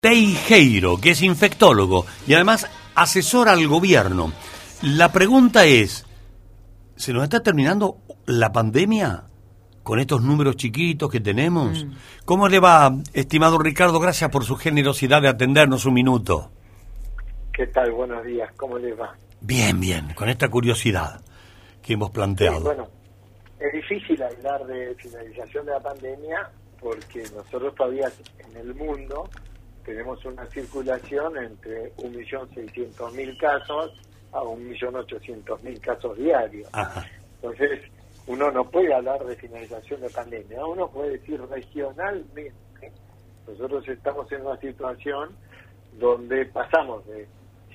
Teijeiro, 0.00 1.00
que 1.00 1.10
es 1.10 1.22
infectólogo 1.22 2.04
y 2.26 2.34
además 2.34 2.68
asesora 2.94 3.52
al 3.52 3.66
gobierno. 3.66 4.32
La 4.82 5.12
pregunta 5.12 5.64
es, 5.64 6.04
¿se 6.96 7.12
nos 7.14 7.22
está 7.22 7.42
terminando 7.42 7.96
la 8.26 8.52
pandemia? 8.52 9.22
Con 9.84 10.00
estos 10.00 10.22
números 10.22 10.56
chiquitos 10.56 11.10
que 11.10 11.20
tenemos. 11.20 11.84
Mm. 11.84 11.92
¿Cómo 12.24 12.48
le 12.48 12.58
va, 12.58 12.90
estimado 13.12 13.58
Ricardo? 13.58 14.00
Gracias 14.00 14.30
por 14.30 14.42
su 14.44 14.56
generosidad 14.56 15.22
de 15.22 15.28
atendernos 15.28 15.84
un 15.84 15.94
minuto. 15.94 16.50
¿Qué 17.52 17.66
tal? 17.68 17.92
Buenos 17.92 18.24
días. 18.24 18.50
¿Cómo 18.56 18.78
le 18.78 18.94
va? 18.94 19.14
Bien, 19.42 19.78
bien, 19.78 20.14
con 20.14 20.28
esta 20.30 20.48
curiosidad 20.48 21.20
que 21.82 21.92
hemos 21.92 22.10
planteado. 22.10 22.62
bueno, 22.62 22.88
es 23.60 23.72
difícil 23.72 24.20
hablar 24.22 24.64
de 24.66 24.94
finalización 24.94 25.66
de 25.66 25.72
la 25.72 25.80
pandemia 25.80 26.50
porque 26.80 27.22
nosotros 27.34 27.74
todavía 27.74 28.10
en 28.38 28.56
el 28.56 28.74
mundo 28.74 29.28
tenemos 29.84 30.24
una 30.24 30.46
circulación 30.46 31.36
entre 31.36 31.94
1.600.000 31.96 33.38
casos 33.38 33.92
a 34.32 34.40
1.800.000 34.40 35.80
casos 35.80 36.16
diarios. 36.16 36.70
Entonces, 37.36 37.80
uno 38.26 38.50
no 38.50 38.64
puede 38.64 38.94
hablar 38.94 39.24
de 39.24 39.36
finalización 39.36 40.00
de 40.00 40.10
pandemia, 40.10 40.64
uno 40.64 40.88
puede 40.88 41.18
decir 41.18 41.40
regionalmente. 41.48 42.92
Nosotros 43.46 43.86
estamos 43.88 44.30
en 44.32 44.46
una 44.46 44.56
situación 44.58 45.30
donde 45.98 46.46
pasamos 46.46 47.06
de 47.06 47.28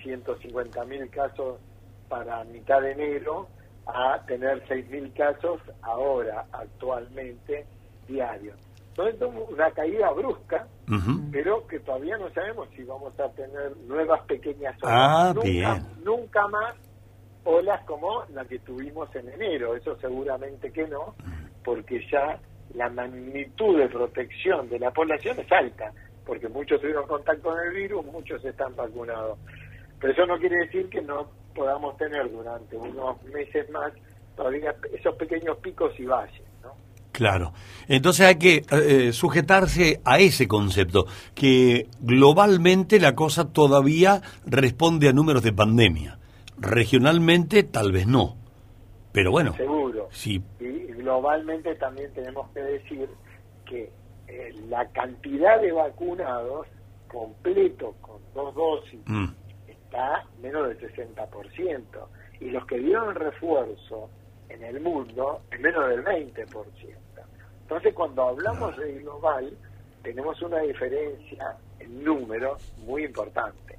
150.000 0.04 1.10
casos 1.12 1.60
para 2.08 2.44
mitad 2.46 2.82
de 2.82 2.92
enero 2.94 3.48
a 3.86 4.24
tener 4.26 4.66
6.000 4.68 5.14
casos 5.14 5.62
ahora, 5.82 6.46
actualmente, 6.52 7.66
diarios. 8.08 8.58
Entonces, 8.90 9.22
una 9.50 9.72
caída 9.72 10.12
brusca, 10.12 10.68
pero 11.32 11.66
que 11.68 11.80
todavía 11.80 12.18
no 12.18 12.30
sabemos 12.32 12.68
si 12.76 12.84
vamos 12.84 13.18
a 13.20 13.30
tener 13.30 13.78
nuevas 13.88 14.22
pequeñas 14.26 14.76
olas. 14.84 14.94
Ah, 14.94 15.34
nunca, 15.34 15.84
nunca 16.04 16.48
más 16.48 16.76
olas 17.50 17.82
como 17.86 18.24
la 18.34 18.46
que 18.46 18.60
tuvimos 18.60 19.14
en 19.16 19.30
enero. 19.30 19.76
Eso 19.76 19.98
seguramente 20.00 20.72
que 20.72 20.88
no, 20.88 21.16
porque 21.64 22.06
ya 22.12 22.40
la 22.76 22.90
magnitud 22.90 23.78
de 23.78 23.90
protección 23.90 24.70
de 24.70 24.80
la 24.80 24.92
población 24.92 25.40
es 25.40 25.52
alta, 25.52 25.92
porque 26.26 26.48
muchos 26.48 26.80
tuvieron 26.80 27.08
contacto 27.08 27.50
con 27.50 27.60
el 27.60 27.74
virus, 27.74 28.06
muchos 28.06 28.44
están 28.46 28.76
vacunados. 28.76 29.40
Pero 30.00 30.14
eso 30.14 30.26
no 30.26 30.38
quiere 30.38 30.58
decir 30.66 30.88
que 30.90 31.02
no 31.02 31.30
podamos 31.56 31.98
tener 31.98 32.32
durante 32.32 32.78
unos 32.78 33.22
meses 33.24 33.70
más 33.72 33.92
todavía 34.36 34.76
esos 34.94 35.16
pequeños 35.16 35.58
picos 35.58 35.92
y 36.00 36.06
valles. 36.06 36.44
¿no? 36.64 36.72
Claro. 37.12 37.52
Entonces 37.88 38.28
hay 38.28 38.38
que 38.38 38.64
eh, 38.72 39.12
sujetarse 39.12 40.00
a 40.06 40.20
ese 40.20 40.48
concepto, 40.48 41.06
que 41.34 41.88
globalmente 42.00 43.00
la 43.00 43.16
cosa 43.16 43.52
todavía 43.52 44.22
responde 44.46 45.10
a 45.10 45.14
números 45.14 45.44
de 45.44 45.52
pandemia. 45.52 46.20
Regionalmente 46.60 47.64
tal 47.64 47.92
vez 47.92 48.06
no, 48.08 48.36
pero 49.12 49.32
bueno. 49.32 49.54
Seguro. 49.56 50.08
Sí. 50.12 50.44
Y 50.60 50.88
globalmente 50.94 51.76
también 51.76 52.14
tenemos 52.14 52.50
que 52.52 52.62
decir 52.62 53.10
que 53.66 53.92
eh, 54.28 54.54
la 54.68 54.88
cantidad 54.90 55.62
de 55.62 55.72
vacunados 55.72 56.68
completo 57.08 57.96
con 58.02 58.22
dos 58.34 58.54
dosis 58.54 59.00
mm. 59.06 59.28
está 59.68 60.26
menos 60.42 60.68
del 60.68 60.80
60%. 60.80 61.84
Y 62.42 62.52
los 62.52 62.66
que 62.66 62.78
dieron 62.78 63.16
refuerzo 63.16 64.10
en 64.50 64.64
el 64.64 64.80
mundo 64.80 65.42
es 65.52 65.60
menos 65.60 65.90
del 65.90 66.04
20%. 66.04 66.66
Entonces 67.62 67.94
cuando 67.94 68.30
hablamos 68.30 68.78
de 68.78 69.00
global 69.00 69.52
tenemos 70.04 70.42
una 70.42 70.60
diferencia 70.60 71.58
en 71.80 72.04
número 72.04 72.58
muy 72.78 73.06
importante. 73.06 73.79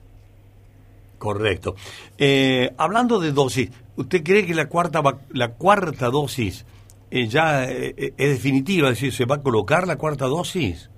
Correcto. 1.20 1.74
Eh, 2.16 2.72
hablando 2.78 3.20
de 3.20 3.30
dosis, 3.32 3.70
¿usted 3.94 4.22
cree 4.24 4.46
que 4.46 4.54
la 4.54 4.70
cuarta 4.70 5.02
la 5.34 5.52
cuarta 5.52 6.08
dosis 6.08 6.64
eh, 7.10 7.26
ya 7.26 7.70
eh, 7.70 8.14
es 8.16 8.30
definitiva? 8.30 8.88
Es 8.88 8.94
decir, 8.94 9.12
¿se 9.12 9.26
va 9.26 9.34
a 9.34 9.42
colocar 9.42 9.86
la 9.86 9.96
cuarta 9.96 10.24
dosis? 10.24 10.90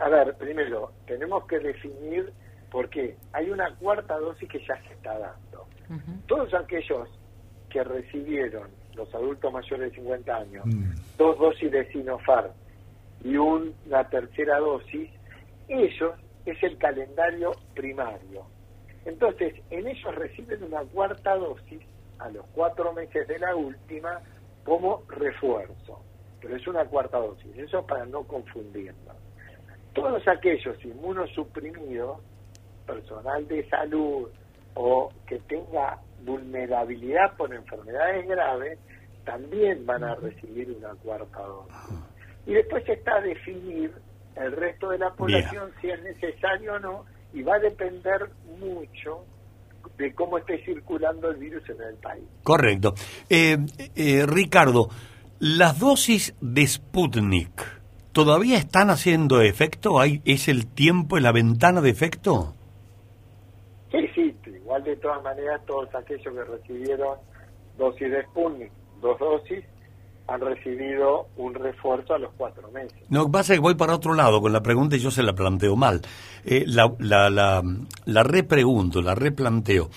A 0.00 0.08
ver, 0.08 0.36
primero, 0.36 0.90
tenemos 1.06 1.46
que 1.46 1.60
definir 1.60 2.32
por 2.68 2.90
qué. 2.90 3.16
Hay 3.32 3.48
una 3.48 3.72
cuarta 3.76 4.18
dosis 4.18 4.48
que 4.48 4.58
ya 4.66 4.76
se 4.82 4.92
está 4.92 5.16
dando. 5.16 5.68
Todos 6.26 6.52
aquellos 6.52 7.08
que 7.68 7.84
recibieron, 7.84 8.70
los 8.96 9.14
adultos 9.14 9.52
mayores 9.52 9.92
de 9.92 9.96
50 9.98 10.36
años, 10.36 10.66
mm. 10.66 11.16
dos 11.16 11.38
dosis 11.38 11.70
de 11.70 11.86
Sinopharm 11.92 12.50
y 13.22 13.36
una 13.36 14.08
tercera 14.08 14.58
dosis, 14.58 15.08
ellos 15.68 16.14
es 16.44 16.60
el 16.64 16.76
calendario 16.76 17.52
primario 17.74 18.46
entonces, 19.04 19.54
en 19.70 19.86
ellos 19.86 20.14
reciben 20.14 20.62
una 20.64 20.82
cuarta 20.82 21.36
dosis 21.36 21.82
a 22.18 22.28
los 22.30 22.44
cuatro 22.54 22.92
meses 22.92 23.26
de 23.26 23.38
la 23.38 23.56
última 23.56 24.20
como 24.64 25.02
refuerzo, 25.08 26.02
pero 26.40 26.56
es 26.56 26.66
una 26.66 26.84
cuarta 26.84 27.18
dosis, 27.18 27.56
eso 27.56 27.84
para 27.86 28.04
no 28.04 28.24
confundirnos. 28.24 29.16
Todos 29.94 30.26
aquellos 30.28 30.84
inmunosuprimidos, 30.84 32.18
personal 32.86 33.46
de 33.48 33.68
salud 33.68 34.28
o 34.74 35.10
que 35.26 35.38
tenga 35.40 35.98
vulnerabilidad 36.24 37.36
por 37.36 37.52
enfermedades 37.54 38.28
graves, 38.28 38.78
también 39.24 39.86
van 39.86 40.04
a 40.04 40.14
recibir 40.16 40.70
una 40.70 40.94
cuarta 40.96 41.40
dosis. 41.40 41.98
Y 42.46 42.52
después 42.52 42.86
está 42.88 43.20
definir 43.20 43.92
el 44.36 44.52
resto 44.52 44.90
de 44.90 44.98
la 44.98 45.10
población 45.10 45.72
si 45.80 45.90
es 45.90 46.02
necesario 46.02 46.74
o 46.74 46.78
no 46.78 47.04
y 47.32 47.42
va 47.42 47.56
a 47.56 47.58
depender 47.58 48.30
mucho 48.58 49.24
de 49.96 50.14
cómo 50.14 50.38
esté 50.38 50.64
circulando 50.64 51.30
el 51.30 51.36
virus 51.36 51.68
en 51.68 51.80
el 51.82 51.94
país. 51.96 52.24
Correcto. 52.42 52.94
Eh, 53.28 53.58
eh, 53.94 54.24
Ricardo, 54.26 54.88
las 55.38 55.78
dosis 55.78 56.34
de 56.40 56.66
Sputnik 56.66 57.80
todavía 58.12 58.56
están 58.56 58.90
haciendo 58.90 59.40
efecto. 59.40 60.00
¿Hay, 60.00 60.22
¿Es 60.24 60.48
el 60.48 60.66
tiempo, 60.66 61.18
la 61.18 61.32
ventana 61.32 61.80
de 61.80 61.90
efecto? 61.90 62.54
Sí, 63.90 64.06
sí. 64.14 64.36
Igual 64.46 64.84
de 64.84 64.96
todas 64.96 65.22
maneras, 65.22 65.60
todos 65.66 65.92
aquellos 65.94 66.32
que 66.32 66.44
recibieron 66.44 67.18
dosis 67.76 68.10
de 68.10 68.22
Sputnik, 68.24 68.70
dos 69.00 69.18
dosis, 69.18 69.64
han 70.30 70.40
recibido 70.40 71.26
un 71.36 71.54
refuerzo 71.54 72.14
a 72.14 72.18
los 72.18 72.32
cuatro 72.34 72.70
meses. 72.70 73.02
No, 73.08 73.30
pasa 73.30 73.54
que 73.54 73.58
voy 73.58 73.74
para 73.74 73.96
otro 73.96 74.14
lado 74.14 74.40
con 74.40 74.52
la 74.52 74.62
pregunta 74.62 74.94
y 74.94 75.00
yo 75.00 75.10
se 75.10 75.24
la 75.24 75.32
planteo 75.32 75.74
mal. 75.74 76.00
Eh, 76.44 76.62
la, 76.68 76.92
la, 77.00 77.28
la, 77.30 77.62
la, 78.04 78.22
repregunto, 78.22 79.02
la 79.02 79.16
replanteo. 79.16 79.90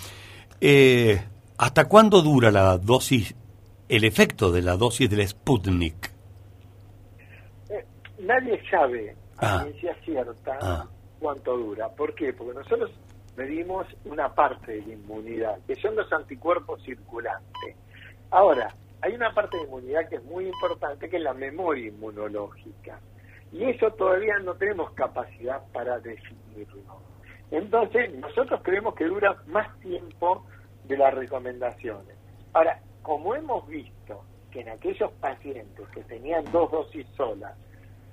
Eh, 0.59 1.21
¿Hasta 1.59 1.87
cuándo 1.87 2.23
dura 2.23 2.49
la 2.49 2.79
dosis, 2.79 3.35
el 3.87 4.03
efecto 4.05 4.51
de 4.51 4.63
la 4.63 4.75
dosis 4.75 5.07
del 5.07 5.27
Sputnik? 5.27 6.11
Eh, 7.69 7.85
nadie 8.19 8.59
sabe 8.71 9.15
a 9.37 9.57
ah. 9.57 9.63
ciencia 9.63 9.95
cierta 10.03 10.57
ah. 10.63 10.87
cuánto 11.19 11.55
dura. 11.55 11.89
¿Por 11.89 12.15
qué? 12.15 12.33
Porque 12.33 12.55
nosotros 12.55 12.89
medimos 13.37 13.85
una 14.05 14.33
parte 14.33 14.71
de 14.71 14.81
la 14.81 14.93
inmunidad, 14.93 15.59
que 15.67 15.75
son 15.75 15.95
los 15.95 16.11
anticuerpos 16.11 16.81
circulantes. 16.81 17.75
Ahora, 18.31 18.73
hay 19.03 19.15
una 19.15 19.33
parte 19.33 19.57
de 19.57 19.63
inmunidad 19.63 20.07
que 20.07 20.15
es 20.15 20.23
muy 20.23 20.47
importante, 20.47 21.09
que 21.09 21.17
es 21.17 21.23
la 21.23 21.33
memoria 21.33 21.89
inmunológica. 21.89 23.01
Y 23.51 23.65
eso 23.65 23.91
todavía 23.91 24.39
no 24.39 24.53
tenemos 24.55 24.91
capacidad 24.93 25.61
para 25.73 25.99
definirlo. 25.99 27.01
Entonces, 27.51 28.13
nosotros 28.15 28.61
creemos 28.63 28.95
que 28.95 29.03
dura 29.03 29.35
más 29.47 29.77
tiempo 29.81 30.45
de 30.85 30.97
las 30.97 31.13
recomendaciones. 31.13 32.15
Ahora, 32.53 32.79
como 33.01 33.35
hemos 33.35 33.67
visto 33.67 34.23
que 34.51 34.61
en 34.61 34.69
aquellos 34.69 35.11
pacientes 35.19 35.85
que 35.89 36.01
tenían 36.03 36.45
dos 36.53 36.71
dosis 36.71 37.05
solas, 37.17 37.57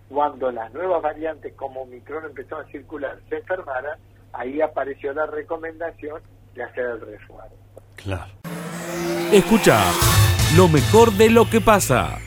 cuando 0.08 0.50
las 0.50 0.72
nuevas 0.74 1.02
variantes 1.02 1.54
como 1.54 1.82
Omicron 1.82 2.24
empezaron 2.24 2.66
a 2.66 2.68
circular, 2.68 3.16
se 3.28 3.36
enfermaran, 3.36 3.96
ahí 4.32 4.60
apareció 4.60 5.12
la 5.12 5.26
recomendación 5.26 6.20
de 6.52 6.64
hacer 6.64 6.84
el 6.84 7.00
refuerzo. 7.00 7.54
Claro. 7.94 8.32
Escucha 9.32 9.80
lo 10.56 10.66
mejor 10.66 11.12
de 11.12 11.30
lo 11.30 11.48
que 11.48 11.60
pasa. 11.60 12.18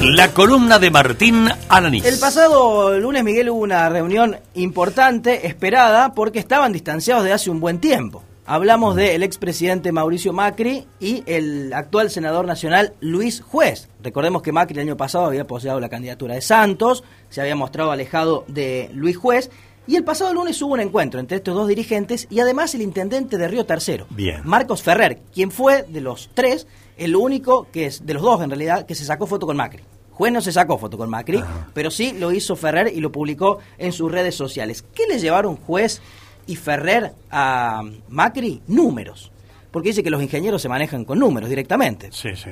La 0.00 0.32
columna 0.32 0.78
de 0.78 0.92
Martín 0.92 1.48
Alanis. 1.68 2.04
El 2.04 2.16
pasado 2.20 2.96
lunes, 3.00 3.24
Miguel, 3.24 3.50
hubo 3.50 3.58
una 3.58 3.88
reunión 3.88 4.36
importante, 4.54 5.48
esperada, 5.48 6.14
porque 6.14 6.38
estaban 6.38 6.72
distanciados 6.72 7.24
de 7.24 7.32
hace 7.32 7.50
un 7.50 7.58
buen 7.58 7.80
tiempo. 7.80 8.22
Hablamos 8.46 8.94
del 8.94 9.24
expresidente 9.24 9.90
Mauricio 9.90 10.32
Macri 10.32 10.86
y 11.00 11.24
el 11.26 11.72
actual 11.72 12.10
senador 12.10 12.46
nacional 12.46 12.94
Luis 13.00 13.40
Juez. 13.40 13.88
Recordemos 14.02 14.42
que 14.42 14.52
Macri 14.52 14.74
el 14.74 14.86
año 14.86 14.96
pasado 14.96 15.26
había 15.26 15.48
poseado 15.48 15.80
la 15.80 15.88
candidatura 15.88 16.34
de 16.34 16.40
Santos, 16.42 17.02
se 17.28 17.40
había 17.40 17.56
mostrado 17.56 17.90
alejado 17.90 18.44
de 18.46 18.88
Luis 18.92 19.16
Juez. 19.16 19.50
Y 19.86 19.96
el 19.96 20.04
pasado 20.04 20.32
lunes 20.32 20.60
hubo 20.62 20.74
un 20.74 20.80
encuentro 20.80 21.18
entre 21.18 21.38
estos 21.38 21.54
dos 21.54 21.66
dirigentes 21.66 22.26
y 22.30 22.40
además 22.40 22.74
el 22.74 22.82
intendente 22.82 23.38
de 23.38 23.48
Río 23.48 23.66
Tercero, 23.66 24.06
Bien. 24.10 24.42
Marcos 24.44 24.82
Ferrer, 24.82 25.20
quien 25.32 25.50
fue 25.50 25.82
de 25.82 26.00
los 26.00 26.30
tres 26.34 26.66
el 26.96 27.16
único 27.16 27.66
que 27.72 27.86
es, 27.86 28.04
de 28.04 28.14
los 28.14 28.22
dos 28.22 28.42
en 28.42 28.50
realidad, 28.50 28.86
que 28.86 28.94
se 28.94 29.04
sacó 29.04 29.26
foto 29.26 29.46
con 29.46 29.56
Macri. 29.56 29.82
Juez 30.12 30.32
no 30.34 30.42
se 30.42 30.52
sacó 30.52 30.76
foto 30.76 30.98
con 30.98 31.08
Macri, 31.08 31.42
pero 31.72 31.90
sí 31.90 32.12
lo 32.12 32.30
hizo 32.30 32.54
Ferrer 32.54 32.92
y 32.94 33.00
lo 33.00 33.10
publicó 33.10 33.58
en 33.78 33.92
sus 33.92 34.12
redes 34.12 34.34
sociales. 34.34 34.84
¿Qué 34.94 35.06
le 35.06 35.18
llevaron 35.18 35.56
Juez 35.56 36.02
y 36.46 36.56
Ferrer 36.56 37.14
a 37.30 37.82
Macri? 38.10 38.60
Números. 38.66 39.32
Porque 39.70 39.88
dice 39.88 40.02
que 40.02 40.10
los 40.10 40.22
ingenieros 40.22 40.60
se 40.60 40.68
manejan 40.68 41.06
con 41.06 41.18
números 41.18 41.48
directamente. 41.48 42.10
Sí, 42.12 42.36
sí. 42.36 42.50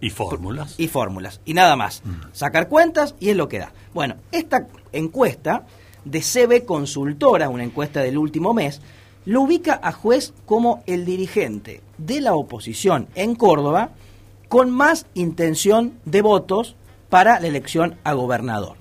Y 0.00 0.08
fórmulas. 0.08 0.74
Y 0.78 0.88
fórmulas. 0.88 1.42
Y 1.44 1.52
nada 1.52 1.76
más. 1.76 2.02
Sacar 2.32 2.68
cuentas 2.68 3.14
y 3.20 3.28
es 3.28 3.36
lo 3.36 3.46
que 3.46 3.58
da. 3.58 3.74
Bueno, 3.92 4.16
esta 4.32 4.66
encuesta 4.92 5.66
de 6.04 6.20
CB 6.20 6.64
Consultora, 6.64 7.48
una 7.48 7.64
encuesta 7.64 8.00
del 8.00 8.18
último 8.18 8.54
mes, 8.54 8.80
lo 9.24 9.42
ubica 9.42 9.78
a 9.82 9.92
Juez 9.92 10.32
como 10.46 10.82
el 10.86 11.04
dirigente 11.04 11.80
de 11.98 12.20
la 12.20 12.34
oposición 12.34 13.08
en 13.14 13.34
Córdoba 13.34 13.90
con 14.48 14.70
más 14.70 15.06
intención 15.14 15.94
de 16.04 16.22
votos 16.22 16.76
para 17.08 17.40
la 17.40 17.46
elección 17.46 17.96
a 18.04 18.14
gobernador. 18.14 18.76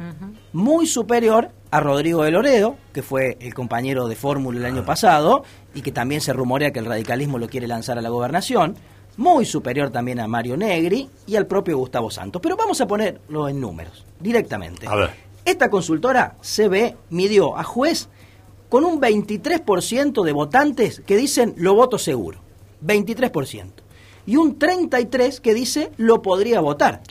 Muy 0.54 0.88
superior 0.88 1.52
a 1.70 1.80
Rodrigo 1.80 2.24
de 2.24 2.32
Loredo, 2.32 2.76
que 2.94 3.02
fue 3.02 3.38
el 3.40 3.54
compañero 3.54 4.08
de 4.08 4.16
fórmula 4.16 4.60
el 4.60 4.66
año 4.66 4.86
pasado 4.86 5.44
y 5.74 5.82
que 5.82 5.92
también 5.92 6.22
se 6.22 6.34
rumorea 6.34 6.72
que 6.72 6.80
el 6.80 6.86
radicalismo 6.86 7.38
lo 7.38 7.48
quiere 7.48 7.68
lanzar 7.68 7.98
a 7.98 8.02
la 8.02 8.10
gobernación. 8.10 8.76
Muy 9.18 9.46
superior 9.46 9.92
también 9.92 10.20
a 10.20 10.28
Mario 10.28 10.58
Negri 10.58 11.10
y 11.28 11.36
al 11.36 11.46
propio 11.46 11.78
Gustavo 11.78 12.10
Santos. 12.10 12.42
Pero 12.42 12.58
vamos 12.58 12.80
a 12.82 12.88
ponerlo 12.88 13.48
en 13.48 13.60
números, 13.60 14.06
directamente. 14.20 14.88
A 14.88 14.96
ver. 14.96 15.31
Esta 15.46 15.70
consultora 15.70 16.36
CB 16.42 16.96
midió 17.10 17.58
a 17.58 17.64
juez 17.64 18.10
con 18.70 18.86
un 18.86 19.02
23% 19.02 20.24
de 20.24 20.32
votantes 20.32 21.02
que 21.06 21.18
dicen 21.18 21.54
lo 21.58 21.76
voto 21.76 21.98
seguro. 21.98 22.40
23%. 22.86 23.66
Y 24.26 24.36
un 24.38 24.58
33% 24.58 25.40
que 25.40 25.54
dice 25.54 25.92
lo 25.98 26.22
podría 26.22 26.62
votar. 26.62 27.02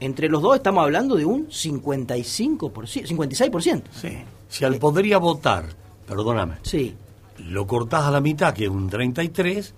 Entre 0.00 0.28
los 0.28 0.42
dos 0.42 0.56
estamos 0.56 0.82
hablando 0.82 1.14
de 1.16 1.26
un 1.26 1.48
55%, 1.48 3.06
56%. 3.06 3.82
Sí. 3.92 4.08
Si 4.48 4.64
al 4.64 4.76
podría 4.76 5.18
votar, 5.18 5.66
perdóname. 6.06 6.56
Sí. 6.62 6.96
Lo 7.38 7.66
cortás 7.66 8.04
a 8.04 8.10
la 8.10 8.20
mitad, 8.20 8.54
que 8.54 8.64
es 8.64 8.70
un 8.70 8.88
33. 8.88 9.74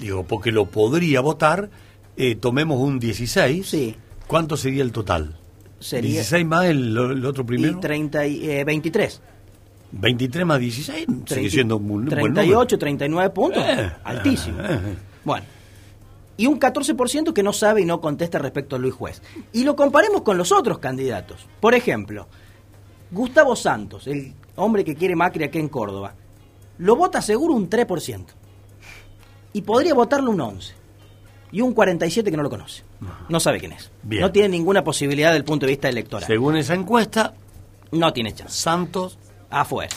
Digo, 0.00 0.24
porque 0.24 0.52
lo 0.52 0.66
podría 0.66 1.20
votar, 1.20 1.70
eh, 2.16 2.34
tomemos 2.34 2.80
un 2.80 2.98
16. 2.98 3.66
Sí. 3.66 3.96
¿Cuánto 4.26 4.56
sería 4.56 4.82
el 4.82 4.92
total? 4.92 5.39
Sería- 5.80 6.12
16 6.12 6.46
más 6.46 6.66
el, 6.66 6.96
el 6.96 7.24
otro 7.26 7.44
primero. 7.44 7.76
Y 7.78 7.80
30 7.80 8.26
y, 8.26 8.50
eh, 8.50 8.64
23. 8.64 9.20
23 9.92 10.46
más 10.46 10.60
16 10.60 11.06
sigue 11.06 11.24
30 11.24 11.50
siendo 11.50 11.76
un 11.78 11.88
buen 11.88 12.04
número. 12.04 12.22
38, 12.22 12.78
39 12.78 13.30
puntos. 13.30 13.64
Eh, 13.66 13.90
altísimo. 14.04 14.60
eh, 14.60 14.66
eh. 14.70 14.96
Bueno. 15.24 15.44
Y 16.36 16.46
un 16.46 16.58
14% 16.60 17.32
que 17.34 17.42
no 17.42 17.52
sabe 17.52 17.82
y 17.82 17.84
no 17.84 18.00
contesta 18.00 18.38
respecto 18.38 18.76
a 18.76 18.78
Luis 18.78 18.94
Juez. 18.94 19.20
Y 19.52 19.64
lo 19.64 19.76
comparemos 19.76 20.22
con 20.22 20.38
los 20.38 20.52
otros 20.52 20.78
candidatos. 20.78 21.46
Por 21.60 21.74
ejemplo, 21.74 22.28
Gustavo 23.10 23.54
Santos, 23.56 24.06
el 24.06 24.32
hombre 24.56 24.84
que 24.84 24.94
quiere 24.94 25.16
Macri 25.16 25.44
aquí 25.44 25.58
en 25.58 25.68
Córdoba, 25.68 26.14
lo 26.78 26.96
vota 26.96 27.20
seguro 27.20 27.52
un 27.54 27.68
3%. 27.68 28.24
Y 29.52 29.62
podría 29.62 29.92
votarlo 29.94 30.30
un 30.30 30.38
11%. 30.38 30.72
Y 31.52 31.60
un 31.60 31.74
47% 31.74 32.24
que 32.24 32.36
no 32.36 32.42
lo 32.42 32.50
conoce. 32.50 32.82
No 33.28 33.40
sabe 33.40 33.58
quién 33.58 33.72
es. 33.72 33.90
Bien. 34.02 34.22
No 34.22 34.30
tiene 34.30 34.48
ninguna 34.50 34.84
posibilidad 34.84 35.32
del 35.32 35.44
punto 35.44 35.66
de 35.66 35.72
vista 35.72 35.88
electoral. 35.88 36.26
Según 36.26 36.56
esa 36.56 36.74
encuesta, 36.74 37.34
no 37.92 38.12
tiene 38.12 38.32
chance. 38.32 38.54
Santos 38.54 39.18
afuera. 39.50 39.94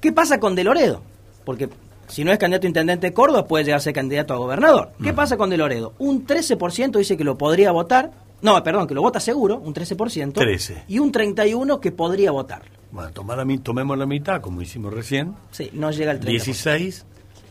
¿Qué 0.00 0.12
pasa 0.12 0.38
con 0.38 0.54
De 0.54 0.64
Loredo? 0.64 1.02
Porque 1.44 1.68
si 2.08 2.24
no 2.24 2.32
es 2.32 2.38
candidato 2.38 2.66
a 2.66 2.68
intendente 2.68 3.08
de 3.08 3.12
Córdoba, 3.12 3.46
puede 3.46 3.64
llegar 3.64 3.78
a 3.78 3.80
ser 3.80 3.92
candidato 3.92 4.34
a 4.34 4.36
gobernador. 4.36 4.92
¿Qué 5.02 5.12
pasa 5.12 5.36
con 5.36 5.50
De 5.50 5.56
Loredo? 5.56 5.94
Un 5.98 6.26
13% 6.26 6.98
dice 6.98 7.16
que 7.16 7.24
lo 7.24 7.38
podría 7.38 7.72
votar. 7.72 8.12
No, 8.42 8.60
perdón, 8.62 8.86
que 8.86 8.94
lo 8.94 9.02
vota 9.02 9.20
seguro, 9.20 9.58
un 9.58 9.72
13%. 9.72 10.32
13. 10.32 10.84
Y 10.88 10.98
un 10.98 11.12
31% 11.12 11.80
que 11.80 11.92
podría 11.92 12.32
votarlo. 12.32 12.70
Bueno, 12.90 13.10
tomar 13.12 13.38
la 13.38 13.58
tomemos 13.62 13.96
la 13.96 14.04
mitad, 14.04 14.40
como 14.40 14.60
hicimos 14.60 14.92
recién. 14.92 15.34
Sí, 15.52 15.70
no 15.72 15.90
llega 15.90 16.10
al 16.10 16.20
30%. 16.20 16.24
16 16.24 17.06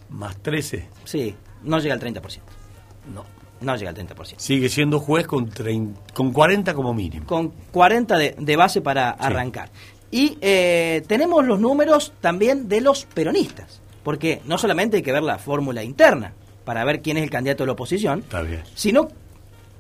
más 0.10 0.38
13. 0.38 0.88
Sí, 1.06 1.36
no 1.64 1.80
llega 1.80 1.96
al 1.96 2.00
30%. 2.00 2.40
No. 3.14 3.26
No 3.62 3.76
llega 3.76 3.90
al 3.92 3.96
30%. 3.96 4.36
Sigue 4.38 4.70
siendo 4.70 5.00
juez 5.00 5.28
con, 5.28 5.50
trein- 5.50 5.94
con 6.14 6.32
40 6.32 6.74
como 6.74 6.94
mínimo. 6.94 7.26
Con 7.28 7.50
40 7.72 8.18
de, 8.18 8.36
de 8.38 8.56
base 8.56 8.82
para 8.82 9.12
arrancar. 9.12 9.70
Y 10.10 10.38
eh, 10.42 11.04
tenemos 11.08 11.46
los 11.46 11.60
números 11.60 12.12
también 12.22 12.68
de 12.68 12.82
los 12.82 13.06
peronistas. 13.06 13.80
Porque 14.04 14.42
no 14.46 14.58
solamente 14.58 14.98
hay 14.98 15.04
que 15.04 15.12
ver 15.12 15.24
la 15.24 15.38
fórmula 15.38 15.84
interna 15.84 16.34
para 16.66 16.84
ver 16.84 17.02
quién 17.02 17.18
es 17.18 17.24
el 17.24 17.30
candidato 17.30 17.64
de 17.64 17.68
la 17.68 17.74
oposición, 17.74 18.20
Está 18.20 18.42
bien. 18.42 18.64
sino 18.76 19.08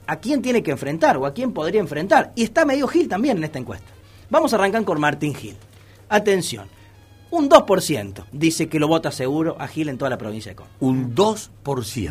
a 0.07 0.17
quién 0.17 0.41
tiene 0.41 0.61
que 0.63 0.71
enfrentar 0.71 1.17
o 1.17 1.25
a 1.25 1.33
quién 1.33 1.51
podría 1.53 1.81
enfrentar. 1.81 2.31
Y 2.35 2.43
está 2.43 2.65
medio 2.65 2.87
Gil 2.87 3.07
también 3.07 3.37
en 3.37 3.43
esta 3.43 3.59
encuesta. 3.59 3.87
Vamos 4.29 4.53
a 4.53 4.57
arrancar 4.57 4.83
con 4.83 4.99
Martín 4.99 5.33
Gil. 5.35 5.55
Atención, 6.09 6.67
un 7.31 7.49
2% 7.49 8.25
dice 8.31 8.67
que 8.69 8.79
lo 8.79 8.87
vota 8.87 9.11
seguro 9.11 9.55
a 9.59 9.67
Gil 9.67 9.89
en 9.89 9.97
toda 9.97 10.09
la 10.09 10.17
provincia 10.17 10.51
de 10.51 10.55
Córdoba. 10.55 10.75
Un 10.81 11.15
2%. 11.15 11.49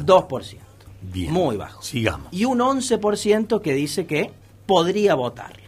2%. 0.04 0.56
Bien. 1.02 1.32
Muy 1.32 1.56
bajo. 1.56 1.82
Sigamos. 1.82 2.28
Y 2.32 2.44
un 2.44 2.58
11% 2.60 3.60
que 3.62 3.72
dice 3.74 4.06
que 4.06 4.30
podría 4.66 5.14
votarlo. 5.14 5.58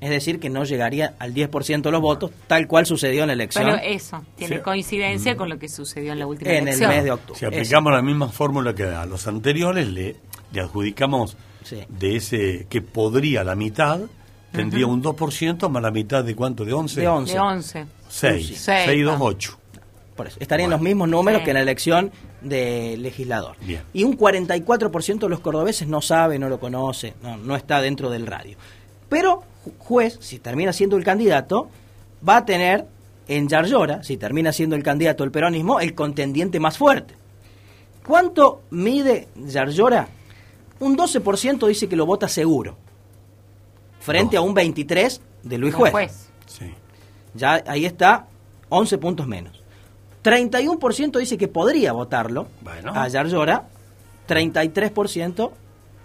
Es 0.00 0.10
decir, 0.10 0.38
que 0.38 0.50
no 0.50 0.64
llegaría 0.64 1.14
al 1.18 1.32
10% 1.32 1.82
de 1.82 1.90
los 1.90 2.00
votos, 2.02 2.30
tal 2.46 2.66
cual 2.66 2.84
sucedió 2.84 3.22
en 3.22 3.28
la 3.28 3.32
elección. 3.32 3.64
Pero 3.64 3.78
eso 3.82 4.22
tiene 4.36 4.56
Sí. 4.56 4.62
coincidencia 4.62 5.36
con 5.36 5.48
lo 5.48 5.58
que 5.58 5.68
sucedió 5.68 6.12
en 6.12 6.18
la 6.18 6.26
última 6.26 6.50
En 6.50 6.56
el 6.58 6.62
elección. 6.64 6.90
mes 6.90 7.04
de 7.04 7.10
octubre. 7.12 7.38
Si 7.38 7.46
aplicamos 7.46 7.92
la 7.92 8.02
misma 8.02 8.28
fórmula 8.28 8.74
que 8.74 8.84
a 8.84 9.06
los 9.06 9.26
anteriores, 9.26 9.88
le, 9.88 10.16
le 10.52 10.60
adjudicamos 10.60 11.36
Sí. 11.62 11.78
de 11.88 12.16
ese 12.16 12.66
que 12.68 12.82
podría 12.82 13.44
la 13.44 13.54
mitad, 13.54 14.00
tendría 14.52 14.84
Ujú. 14.84 14.94
un 14.94 15.02
2% 15.02 15.70
más 15.70 15.82
la 15.82 15.90
mitad 15.90 16.22
de 16.22 16.34
cuánto, 16.36 16.64
de 16.66 16.72
11. 16.74 17.00
De 17.00 17.08
11. 17.08 17.32
De 17.32 17.40
11. 17.40 17.86
6. 18.08 18.46
Sí. 18.46 18.54
6, 18.56 19.04
2, 19.04 19.14
ah. 19.18 19.22
8. 19.22 19.58
Por 20.16 20.26
eso, 20.26 20.36
estarían 20.38 20.68
los 20.70 20.80
mismos 20.82 21.08
números 21.08 21.40
Sí. 21.40 21.44
que 21.44 21.50
en 21.50 21.54
la 21.54 21.62
elección 21.62 22.12
de 22.44 22.96
legislador. 22.98 23.56
Bien. 23.60 23.82
Y 23.92 24.04
un 24.04 24.16
44% 24.16 25.18
de 25.18 25.28
los 25.28 25.40
cordobeses 25.40 25.88
no 25.88 26.00
sabe, 26.00 26.38
no 26.38 26.48
lo 26.48 26.60
conoce, 26.60 27.14
no, 27.22 27.36
no 27.36 27.56
está 27.56 27.80
dentro 27.80 28.10
del 28.10 28.26
radio. 28.26 28.56
Pero 29.08 29.42
ju- 29.64 29.72
juez, 29.78 30.18
si 30.20 30.38
termina 30.38 30.72
siendo 30.72 30.96
el 30.96 31.04
candidato, 31.04 31.68
va 32.26 32.38
a 32.38 32.44
tener 32.44 32.86
en 33.26 33.48
Yarlora, 33.48 34.02
si 34.04 34.16
termina 34.16 34.52
siendo 34.52 34.76
el 34.76 34.82
candidato 34.82 35.24
del 35.24 35.30
peronismo, 35.32 35.80
el 35.80 35.94
contendiente 35.94 36.60
más 36.60 36.76
fuerte. 36.78 37.14
¿Cuánto 38.06 38.62
mide 38.70 39.28
Yarlora? 39.46 40.08
Un 40.80 40.96
12% 40.96 41.66
dice 41.66 41.88
que 41.88 41.96
lo 41.96 42.04
vota 42.04 42.28
seguro, 42.28 42.76
frente 44.00 44.36
a 44.36 44.40
un 44.42 44.54
23% 44.54 45.20
de 45.42 45.58
Luis 45.58 45.74
Juez. 45.74 45.92
juez. 45.92 46.28
Sí. 46.46 46.66
Ya 47.34 47.62
ahí 47.66 47.84
está 47.86 48.26
11 48.68 48.98
puntos 48.98 49.26
menos. 49.26 49.62
31% 50.24 51.18
dice 51.18 51.36
que 51.38 51.46
podría 51.48 51.92
votarlo 51.92 52.48
Bueno. 52.62 52.92
a 52.94 53.06
Yarlora. 53.08 53.68
33% 54.26 55.50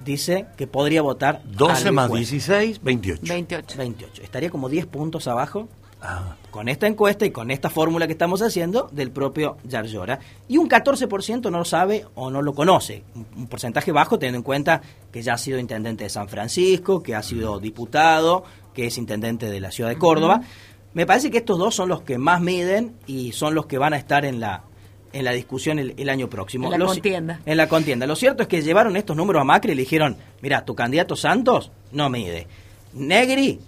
dice 0.03 0.45
que 0.58 0.67
podría 0.67 1.01
votar 1.01 1.38
a 1.38 1.41
12 1.47 1.84
Luis 1.86 1.93
más 1.93 2.10
Juez. 2.10 2.29
16, 2.29 2.82
28. 2.84 3.21
28. 3.27 3.77
28. 3.77 4.21
Estaría 4.23 4.49
como 4.49 4.69
10 4.69 4.86
puntos 4.88 5.27
abajo 5.27 5.67
Ah, 6.01 6.36
con 6.49 6.69
esta 6.69 6.88
encuesta 6.88 7.25
y 7.25 7.32
con 7.32 7.51
esta 7.51 7.69
fórmula 7.69 8.08
que 8.08 8.13
estamos 8.13 8.41
haciendo 8.41 8.88
del 8.93 9.12
propio 9.12 9.58
Yarlora. 9.65 10.17
Y 10.47 10.55
un 10.58 10.69
14% 10.69 11.51
no 11.51 11.58
lo 11.58 11.65
sabe 11.65 12.05
o 12.15 12.29
no 12.32 12.41
lo 12.41 12.53
conoce. 12.53 13.03
Un- 13.15 13.27
Un 13.36 13.47
porcentaje 13.47 13.91
bajo 13.91 14.17
teniendo 14.17 14.38
en 14.38 14.43
cuenta 14.43 14.82
que 15.12 15.21
ya 15.21 15.34
ha 15.34 15.38
sido 15.38 15.60
intendente 15.60 16.05
de 16.05 16.10
San 16.10 16.29
Francisco, 16.29 17.03
que 17.03 17.15
ha 17.15 17.21
sido 17.23 17.60
diputado, 17.60 18.45
que 18.73 18.88
es 18.88 18.97
intendente 18.97 19.49
de 19.49 19.60
la 19.60 19.71
ciudad 19.71 19.89
de 19.89 19.97
Córdoba. 19.97 20.39
Me 20.93 21.06
parece 21.06 21.30
que 21.30 21.39
estos 21.39 21.58
dos 21.58 21.75
son 21.75 21.89
los 21.89 22.02
que 22.02 22.17
más 22.17 22.41
miden 22.41 22.95
y 23.06 23.32
son 23.32 23.54
los 23.56 23.65
que 23.67 23.78
van 23.78 23.93
a 23.93 23.97
estar 23.97 24.25
en 24.25 24.39
la 24.39 24.63
en 25.12 25.25
la 25.25 25.32
discusión 25.32 25.80
el, 25.80 25.95
el 25.97 26.10
año 26.10 26.30
próximo. 26.30 26.71
En 26.71 26.80
la 26.80 26.86
contienda. 26.86 27.39
En 27.45 27.58
la 27.58 27.67
contienda. 27.67 28.06
Lo 28.06 28.15
cierto 28.15 28.43
es 28.43 28.47
que 28.47 28.62
llevaron 28.62 28.95
estos 28.95 29.15
números 29.15 29.41
a 29.41 29.43
Macri 29.43 29.71
y 29.71 29.75
le 29.75 29.82
dijeron, 29.82 30.17
mira, 30.41 30.65
tu 30.65 30.75
candidato 30.75 31.15
Santos 31.15 31.71
no 31.91 32.10
mide. 32.10 32.47
Negri 32.93 33.60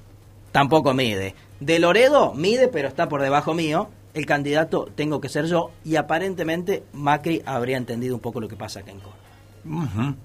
tampoco 0.51 0.93
mide. 0.93 1.33
De 1.59 1.79
Loredo 1.79 2.33
mide, 2.33 2.67
pero 2.67 2.87
está 2.87 3.09
por 3.09 3.21
debajo 3.21 3.53
mío. 3.53 3.89
El 4.13 4.25
candidato 4.25 4.89
tengo 4.93 5.21
que 5.21 5.29
ser 5.29 5.45
yo. 5.45 5.71
Y 5.83 5.95
aparentemente 5.95 6.83
Macri 6.93 7.41
habría 7.45 7.77
entendido 7.77 8.13
un 8.13 8.21
poco 8.21 8.39
lo 8.41 8.47
que 8.47 8.55
pasa 8.55 8.81
acá 8.81 8.91
en 8.91 8.99
Córdoba. 8.99 9.17
ujú. 9.65 10.15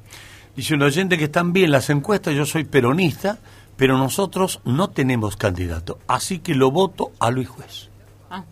Dice 0.57 0.75
un 0.75 0.83
oyente 0.83 1.19
que 1.19 1.25
están 1.25 1.53
bien 1.53 1.71
las 1.71 1.91
encuestas, 1.91 2.35
yo 2.35 2.47
soy 2.47 2.65
peronista, 2.65 3.39
pero 3.77 3.97
nosotros 3.99 4.61
no 4.65 4.89
tenemos 4.91 5.37
candidato, 5.37 5.99
así 6.07 6.39
que 6.41 6.55
lo 6.55 6.71
voto 6.71 7.13
a 7.19 7.31
Luis 7.31 7.49
Juez. 7.49 7.89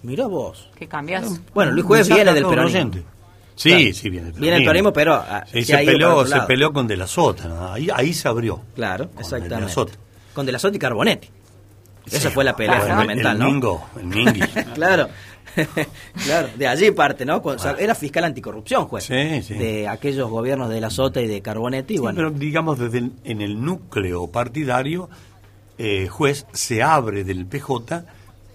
Mirá 0.03 0.27
vos. 0.27 0.71
¿Qué 0.77 0.87
cambias? 0.89 1.41
Bueno, 1.53 1.73
Luis 1.73 1.85
Juez 1.87 2.09
viene 2.09 2.33
del 2.33 2.45
el 2.45 2.49
peronismo. 2.49 2.79
oyente. 2.81 3.03
Sí, 3.57 3.69
Claro. 3.71 3.85
sí, 3.95 4.11
viene 4.11 4.31
del 4.33 4.41
Viene 4.41 4.57
el 4.59 4.63
peronismo, 4.63 4.93
pero 4.93 5.15
ah, 5.15 5.45
Sí, 5.53 5.63
se 5.65 5.79
peleó, 5.79 6.27
se 6.27 6.41
peleó 6.43 6.73
con 6.73 6.87
De 6.87 6.97
la 6.97 7.07
Sota, 7.07 7.49
¿no? 7.49 7.73
ahí, 7.73 7.89
ahí 7.95 8.13
se 8.15 8.27
abrió. 8.29 8.61
Claro, 8.75 9.07
De 9.07 9.15
la 9.15 9.21
exactamente. 9.21 9.73
Sota. 9.73 9.93
Con 10.35 10.47
De 10.47 10.53
la 10.53 10.59
Sota 10.59 10.77
y 10.77 10.79
Carbonetti. 10.81 11.29
Esa 12.07 12.29
Sí. 12.29 12.35
fue 12.35 12.45
la 12.45 12.55
pelea 12.57 12.77
Claro, 12.81 12.91
fundamental, 12.95 13.33
el 13.37 13.39
¿no? 13.39 13.45
Mingo, 13.47 13.87
el 13.99 14.05
Mingui. 14.07 14.41
claro. 14.75 15.09
claro, 16.25 16.49
de 16.57 16.67
allí 16.67 16.91
parte, 16.91 17.25
¿no? 17.25 17.41
Cuando- 17.43 17.61
o 17.61 17.63
sea, 17.63 17.77
era 17.79 17.95
fiscal 17.95 18.25
anticorrupción, 18.25 18.87
juez. 18.87 19.05
Sí, 19.05 19.43
sí. 19.43 19.55
De 19.55 19.89
aquellos 19.89 20.29
gobiernos 20.31 20.69
de 20.71 20.81
la 20.81 20.91
Sota 20.91 21.21
y 21.21 21.27
de 21.27 21.41
Carbonetti. 21.43 21.95
Sí, 21.95 22.01
bueno, 22.01 22.17
pero 22.17 22.31
digamos 22.31 22.79
desde 22.79 22.99
el- 22.99 23.13
en 23.25 23.41
el 23.41 23.63
núcleo 23.65 24.27
partidario, 24.29 25.09
eh, 25.79 26.09
juez 26.09 26.47
se 26.53 26.83
abre 26.83 27.25
del 27.25 27.47
PJ 27.47 28.05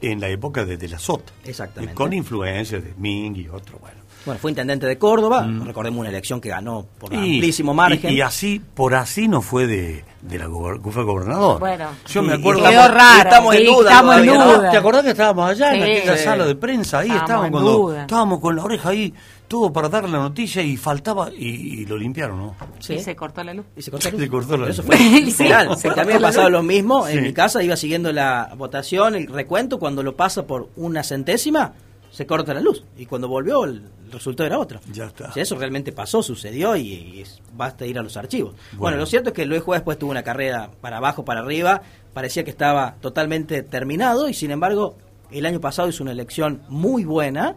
en 0.01 0.19
la 0.21 0.29
época 0.29 0.63
de 0.65 0.77
De 0.77 0.87
la 0.87 0.99
Sota. 0.99 1.31
Exactamente. 1.43 1.91
Eh, 1.93 1.95
Con 1.95 2.13
influencias 2.13 2.83
de 2.83 2.93
Ming 2.97 3.35
y 3.35 3.47
otro, 3.49 3.77
bueno. 3.79 3.98
Bueno, 4.25 4.39
fue 4.39 4.51
intendente 4.51 4.85
de 4.85 4.97
Córdoba. 4.97 5.47
Recordemos 5.65 5.99
una 5.99 6.09
elección 6.09 6.39
que 6.41 6.49
ganó 6.49 6.85
por 6.99 7.13
amplísimo 7.13 7.73
margen. 7.73 8.11
Y, 8.11 8.17
y 8.17 8.21
así, 8.21 8.61
por 8.73 8.93
así 8.95 9.27
no 9.27 9.41
fue 9.41 9.65
de, 9.65 10.03
de 10.21 10.37
la 10.39 10.47
gober- 10.47 10.81
fue 10.91 11.03
gobernador. 11.03 11.59
Bueno. 11.59 11.87
yo 12.07 12.21
me 12.21 12.35
Y- 12.35 12.39
acuerdo. 12.39 12.63
Quedó 12.69 12.87
raro. 12.89 13.29
estamos 13.29 13.55
en 13.55 13.65
duda 13.65 13.89
estamos 13.91 14.17
en 14.17 14.25
todavía, 14.25 14.45
¿no? 14.45 14.57
duda. 14.57 14.71
¿Te 14.71 14.77
acordás 14.77 15.03
que 15.03 15.09
estábamos 15.11 15.49
allá 15.49 15.73
en 15.73 15.83
Sí. 15.83 15.91
aquella 15.91 16.17
Sí. 16.17 16.23
sala 16.23 16.45
de 16.45 16.55
prensa? 16.55 16.99
Ahí 16.99 17.07
Estábamos 17.09 17.23
estábamos 17.29 17.45
en 17.47 17.51
cuando 17.51 17.71
duda. 17.71 18.01
estábamos 18.01 18.39
con 18.39 18.55
la 18.55 18.63
oreja 18.63 18.89
ahí, 18.89 19.13
todo 19.47 19.73
para 19.73 19.89
dar 19.89 20.07
la 20.07 20.19
noticia 20.19 20.61
y 20.61 20.77
faltaba 20.77 21.29
y, 21.35 21.81
y 21.81 21.85
lo 21.85 21.97
limpiaron, 21.97 22.37
¿no? 22.39 22.55
Sí. 22.79 22.95
Y 22.95 22.99
se 22.99 23.15
cortó 23.15 23.43
la 23.43 23.53
luz. 23.53 23.65
Y 23.75 23.81
se 23.81 23.89
cortó 23.89 24.05
la 24.09 24.11
luz. 24.11 24.21
Se 24.21 24.29
cortó 24.29 24.51
la 24.57 24.63
Pero 24.65 24.71
Eso 24.71 24.81
luz. 24.83 24.87
fue 24.87 24.97
Sí, 24.97 25.21
literal. 25.25 25.77
se 25.77 25.87
la 25.87 26.19
pasaba 26.19 26.49
luz. 26.49 26.51
lo 26.59 26.63
mismo. 26.63 27.07
En 27.07 27.23
mi 27.23 27.33
casa 27.33 27.63
iba 27.63 27.75
siguiendo 27.77 28.11
la 28.11 28.51
votación, 28.57 29.15
el 29.15 29.27
recuento. 29.27 29.79
Cuando 29.79 30.03
lo 30.03 30.15
pasa 30.15 30.45
por 30.45 30.69
una 30.75 31.03
centésima, 31.03 31.73
se 32.11 32.25
corta 32.25 32.53
la 32.53 32.61
luz. 32.61 32.83
Y 32.97 33.05
cuando 33.05 33.27
volvió, 33.27 33.65
el 33.65 33.83
resultado 34.11 34.47
era 34.47 34.59
otro. 34.59 34.79
Ya 34.91 35.05
está. 35.05 35.29
O 35.29 35.33
sea, 35.33 35.43
eso 35.43 35.55
realmente 35.57 35.91
pasó, 35.91 36.21
sucedió 36.23 36.75
y, 36.75 36.87
y 36.93 37.21
es- 37.21 37.39
basta 37.55 37.85
ir 37.85 37.97
a 37.99 38.01
los 38.03 38.17
archivos. 38.17 38.53
Bueno. 38.53 38.79
Bueno. 38.79 38.97
lo 38.97 39.05
cierto 39.05 39.29
es 39.29 39.35
que 39.35 39.45
Luis 39.45 39.61
Juez 39.61 39.79
después 39.79 39.97
tuvo 39.99 40.11
una 40.11 40.23
carrera 40.23 40.71
para 40.81 40.97
abajo, 40.97 41.23
para 41.25 41.41
arriba. 41.41 41.81
Parecía 42.13 42.43
que 42.43 42.49
estaba 42.51 42.95
totalmente 43.01 43.61
terminado 43.63 44.27
y 44.29 44.33
sin 44.33 44.51
embargo, 44.51 44.97
el 45.31 45.45
año 45.45 45.59
pasado 45.61 45.89
hizo 45.89 46.03
una 46.03 46.11
elección 46.11 46.61
muy 46.69 47.05
buena. 47.05 47.55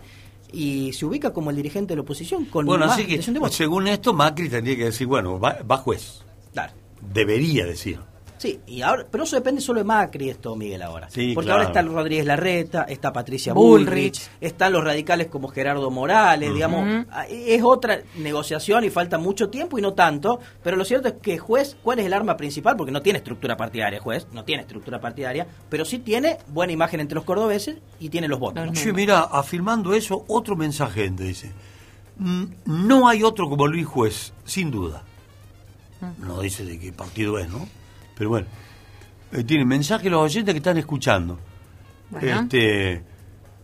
Y 0.55 0.93
se 0.93 1.07
ubica 1.07 1.33
como 1.33 1.49
el 1.49 1.57
dirigente 1.57 1.93
de 1.93 1.97
la 1.97 2.03
oposición 2.03 2.45
con 2.45 2.67
Bueno, 2.67 2.85
así 2.85 3.07
que 3.07 3.23
según 3.23 3.88
esto, 3.88 4.12
Macri 4.12 4.51
tendría 4.51 4.77
que 4.77 4.85
decir, 4.85 5.07
bueno, 5.07 5.41
va, 5.41 5.57
va 5.62 5.79
juez. 5.79 6.21
Claro. 6.53 6.75
Debería 7.01 7.65
decir. 7.65 7.99
Sí, 8.42 8.59
y 8.66 8.83
ahora, 8.83 9.07
pero 9.09 9.22
eso 9.22 9.37
depende 9.37 9.61
solo 9.61 9.78
de 9.78 9.85
Macri 9.85 10.28
esto, 10.28 10.57
Miguel, 10.57 10.83
ahora. 10.83 11.09
Sí, 11.09 11.31
Porque 11.33 11.46
claro. 11.46 11.61
ahora 11.62 11.68
está 11.78 11.88
Rodríguez 11.88 12.26
Larreta, 12.26 12.83
está 12.88 13.12
Patricia 13.12 13.52
Bullrich. 13.52 13.87
Bullrich, 13.87 14.31
están 14.40 14.72
los 14.72 14.83
radicales 14.83 15.28
como 15.28 15.46
Gerardo 15.46 15.88
Morales, 15.92 16.52
digamos, 16.52 17.07
ah, 17.12 17.24
es 17.28 17.62
otra 17.62 18.00
negociación 18.16 18.83
y 18.83 18.90
falta 18.90 19.16
mucho 19.16 19.48
tiempo 19.48 19.78
y 19.78 19.83
no 19.83 19.92
tanto, 19.92 20.40
pero 20.61 20.76
lo 20.76 20.85
cierto 20.85 21.07
es 21.07 21.14
que 21.22 21.38
juez, 21.38 21.76
¿cuál 21.85 22.00
es 22.00 22.07
el 22.07 22.12
arma 22.12 22.37
principal? 22.37 22.74
Porque 22.76 22.90
no 22.90 23.00
tiene 23.00 23.18
estructura 23.18 23.57
partidaria, 23.57 24.00
juez, 24.00 24.26
no 24.33 24.42
tiene 24.42 24.62
estructura 24.62 25.00
partidaria, 25.00 25.46
pero 25.68 25.85
sí 25.85 26.00
tiene 26.00 26.38
buena 26.48 26.72
imagen 26.72 26.98
entre 26.98 27.14
los 27.14 27.22
cordobeses 27.24 27.76
y 28.00 28.09
tiene 28.09 28.26
los 28.26 28.40
votos. 28.40 28.66
¿no? 28.66 28.72
Che, 28.72 28.92
mira, 28.92 29.20
afirmando 29.20 29.94
eso, 29.94 30.24
otro 30.26 30.57
mensaje 30.57 31.02
gente 31.02 31.22
dice, 31.22 31.52
"Mm, 32.18 32.44
no 32.66 33.07
hay 33.07 33.22
otro 33.22 33.48
como 33.48 33.68
Luis 33.68 33.87
Juez, 33.87 34.33
sin 34.44 34.72
duda. 34.72 35.05
No 36.18 36.40
dice 36.40 36.64
de 36.64 36.81
qué 36.81 36.92
partido 36.92 37.38
es, 37.38 37.48
¿no? 37.48 37.68
Pero 38.22 38.30
bueno, 38.30 38.46
eh, 39.32 39.42
tiene 39.42 39.64
mensaje 39.64 40.08
los 40.08 40.20
oyentes 40.22 40.54
que 40.54 40.58
están 40.58 40.78
escuchando. 40.78 41.40
Bueno. 42.08 42.42
Este, 42.42 43.02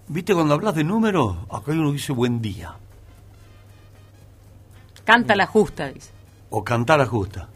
¿Viste 0.08 0.34
cuando 0.34 0.54
hablas 0.54 0.74
de 0.74 0.82
números? 0.82 1.36
Acá 1.48 1.70
hay 1.70 1.78
uno 1.78 1.90
que 1.90 1.98
dice 1.98 2.10
buen 2.12 2.42
día. 2.42 2.74
Canta 5.04 5.36
la 5.36 5.46
justa, 5.46 5.92
dice. 5.92 6.10
O 6.50 6.64
cantar 6.64 6.98
la 6.98 7.06
justa. 7.06 7.48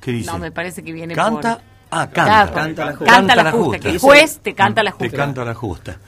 ¿Qué 0.00 0.12
dice? 0.12 0.30
No, 0.30 0.38
me 0.38 0.52
parece 0.52 0.84
que 0.84 0.92
viene 0.92 1.16
Canta. 1.16 1.56
por... 1.56 1.64
Ah, 1.90 2.08
canta. 2.08 2.52
Canta 2.54 2.84
la 2.84 2.92
justa. 2.92 3.12
Canta 3.12 3.34
la 3.34 3.50
justa, 3.50 3.78
que 3.80 3.90
el 3.90 3.98
juez 3.98 4.38
te 4.40 4.54
canta 4.54 4.82
la 4.84 4.92
Te 4.92 5.08
justa. 5.08 5.16
canta 5.16 5.44
la 5.44 5.54
justa. 5.54 5.98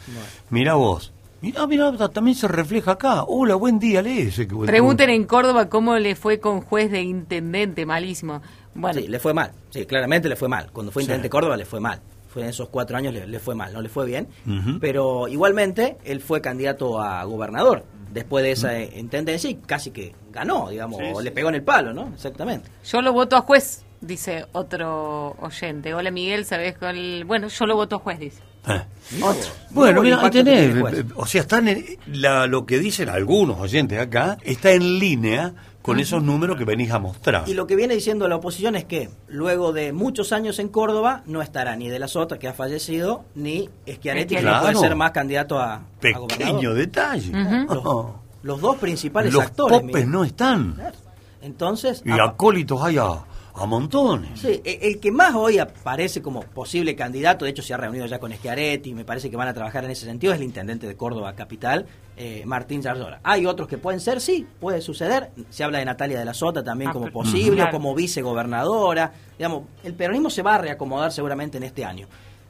Mira 0.51 0.75
vos. 0.75 1.13
Mira, 1.41 1.67
mira, 1.67 2.09
también 2.11 2.37
se 2.37 2.47
refleja 2.47 2.93
acá. 2.93 3.25
Hola, 3.25 3.57
buen 3.57 3.81
día, 3.81 4.01
lee 4.01 4.21
ese. 4.29 4.47
Pregunten 4.47 5.11
en 5.11 5.25
Córdoba 5.25 5.69
cómo 5.69 5.97
le 5.97 6.15
fue 6.15 6.39
con 6.39 6.61
juez 6.61 6.93
de 6.93 7.03
intendente, 7.03 7.85
malísimo. 7.85 8.43
Bueno, 8.77 9.01
Sí, 9.01 9.09
le 9.09 9.19
fue 9.19 9.35
mal. 9.35 9.53
Sí, 9.71 9.85
claramente 9.87 10.29
le 10.29 10.37
fue 10.37 10.49
mal. 10.49 10.71
Cuando 10.73 10.93
fue 10.93 11.03
Sí. 11.03 11.07
intendente 11.07 11.27
de 11.27 11.31
Córdoba 11.31 11.57
le 11.57 11.65
fue 11.65 11.81
mal. 11.81 12.01
Fue 12.29 12.43
en 12.43 12.49
esos 12.49 12.69
cuatro 12.69 12.97
años 12.97 13.15
le, 13.15 13.27
le 13.27 13.39
fue 13.41 13.55
mal, 13.55 13.73
no 13.73 13.81
le 13.81 13.89
fue 13.89 14.05
bien. 14.07 14.29
Pero 14.81 15.27
igualmente 15.29 15.97
él 16.05 16.21
fue 16.21 16.41
candidato 16.41 17.01
a 17.01 17.25
gobernador 17.25 17.85
después 18.13 18.45
de 18.45 18.53
esa 18.53 18.79
eh, 18.79 18.93
intendencia 18.99 19.49
y 19.51 19.55
casi 19.57 19.91
que 19.91 20.15
ganó, 20.33 20.69
digamos, 20.71 20.99
Sí, 20.99 21.05
o 21.15 21.19
sí. 21.19 21.25
le 21.25 21.31
pegó 21.33 21.49
en 21.51 21.57
el 21.57 21.63
palo, 21.63 21.93
¿no? 21.93 22.09
Exactamente. 22.15 22.69
yo 22.85 23.01
lo 23.03 23.13
voto 23.13 23.37
a 23.37 23.41
juez, 23.43 23.85
dice 24.01 24.47
otro 24.53 25.37
oyente. 25.41 25.95
Hola 25.95 26.11
Miguel, 26.11 26.45
¿sabes 26.45 26.77
cuál? 26.79 27.25
Bueno, 27.25 27.49
yo 27.49 27.67
lo 27.67 27.75
voto 27.77 27.97
a 27.97 27.99
juez, 28.01 28.19
dice. 28.19 28.43
Eh. 28.69 28.83
Otro. 29.23 29.49
Bueno, 29.71 30.03
mira, 30.03 30.21
ahí 30.21 30.31
tenés, 30.31 30.75
o 31.15 31.25
sea, 31.27 31.43
están 31.43 31.69
en- 31.69 31.85
la- 32.09 32.47
lo 32.47 32.67
que 32.67 32.79
dicen 32.79 33.09
algunos 33.09 33.61
oyentes 33.61 33.99
acá 34.01 34.39
está 34.43 34.73
en 34.73 34.99
línea 34.99 35.55
con 35.87 36.01
esos 36.01 36.23
números 36.23 36.59
que 36.59 36.65
venís 36.65 36.91
a 36.91 36.99
mostrar. 36.99 37.45
Y 37.49 37.55
lo 37.55 37.67
que 37.67 37.77
viene 37.77 37.95
diciendo 37.95 38.29
la 38.29 38.37
oposición 38.37 38.75
es 38.77 38.85
que 38.85 39.09
luego 39.29 39.73
de 39.73 39.93
muchos 39.93 40.33
años 40.33 40.59
en 40.59 40.69
Córdoba 40.69 41.23
no 41.27 41.41
estará 41.41 41.77
ni 41.77 41.89
de 41.89 41.99
la 41.99 42.09
Sota, 42.09 42.39
que 42.39 42.49
ha 42.49 42.53
fallecido, 42.53 43.25
ni 43.35 43.71
Schiaretti, 43.89 44.35
que 44.37 44.43
no 44.43 44.49
Claro. 44.49 44.63
puede 44.65 44.77
ser 44.77 44.97
más 44.97 45.13
candidato 45.13 45.59
a, 45.59 45.75
a 45.77 45.81
Pequeño 46.01 46.21
gobernador. 46.27 46.75
detalle. 46.75 47.33
Los, 47.69 47.85
los 48.43 48.61
dos 48.61 48.77
principales 48.77 49.33
Los 49.33 49.45
actores. 49.45 49.79
popes 49.81 49.95
Miguel. 49.95 50.11
no 50.11 50.25
están. 50.25 50.77
Entonces, 51.43 52.03
Y 52.05 52.11
acólitos 52.11 52.83
hay 52.83 52.99
a, 52.99 53.25
a 53.59 53.67
montones. 53.67 54.39
Sí, 54.41 54.61
e- 54.65 54.79
el 54.83 55.01
que 55.01 55.11
más 55.11 55.35
hoy 55.35 55.59
aparece 55.59 56.21
como 56.23 56.41
posible 56.41 56.95
candidato, 56.95 57.45
de 57.45 57.51
hecho 57.53 57.63
se 57.63 57.73
ha 57.75 57.77
reunido 57.77 58.07
ya 58.07 58.19
con 58.19 58.33
Schiaretti, 58.33 58.93
me 58.95 59.05
parece 59.05 59.31
que 59.31 59.37
van 59.37 59.49
a 59.49 59.55
trabajar 59.55 59.85
en 59.85 59.91
ese 59.91 60.05
sentido, 60.07 60.33
es 60.33 60.39
el 60.39 60.45
intendente 60.45 60.87
de 60.87 60.97
Córdoba 60.97 61.35
Capital, 61.35 61.87
eh, 62.17 62.43
Martín 62.47 62.83
Zarzora. 62.83 63.21
Hay 63.23 63.47
otros 63.47 63.67
que 63.69 63.79
pueden 63.79 64.01
ser, 64.01 64.21
sí, 64.21 64.47
puede 64.61 64.81
suceder. 64.81 65.31
Se 65.51 65.65
habla 65.65 65.79
de 65.79 65.85
Natalia 65.87 66.19
de 66.19 66.25
la 66.25 66.35
Sota 66.35 66.63
también 66.63 66.91
Ah, 66.91 66.93
como 66.93 67.07
pero- 67.07 67.15
posible, 67.15 67.57
Claro. 67.57 67.71
o 67.71 67.73
como 67.73 67.95
vicegobernadora. 67.95 69.13
Digamos, 69.39 69.63
el 69.85 69.95
peronismo 69.95 70.31
se 70.31 70.43
va 70.43 70.57
a 70.57 70.59
reacomodar 70.59 71.11
seguramente 71.13 71.57
en 71.59 71.65
este 71.65 71.85
año. 71.85 72.07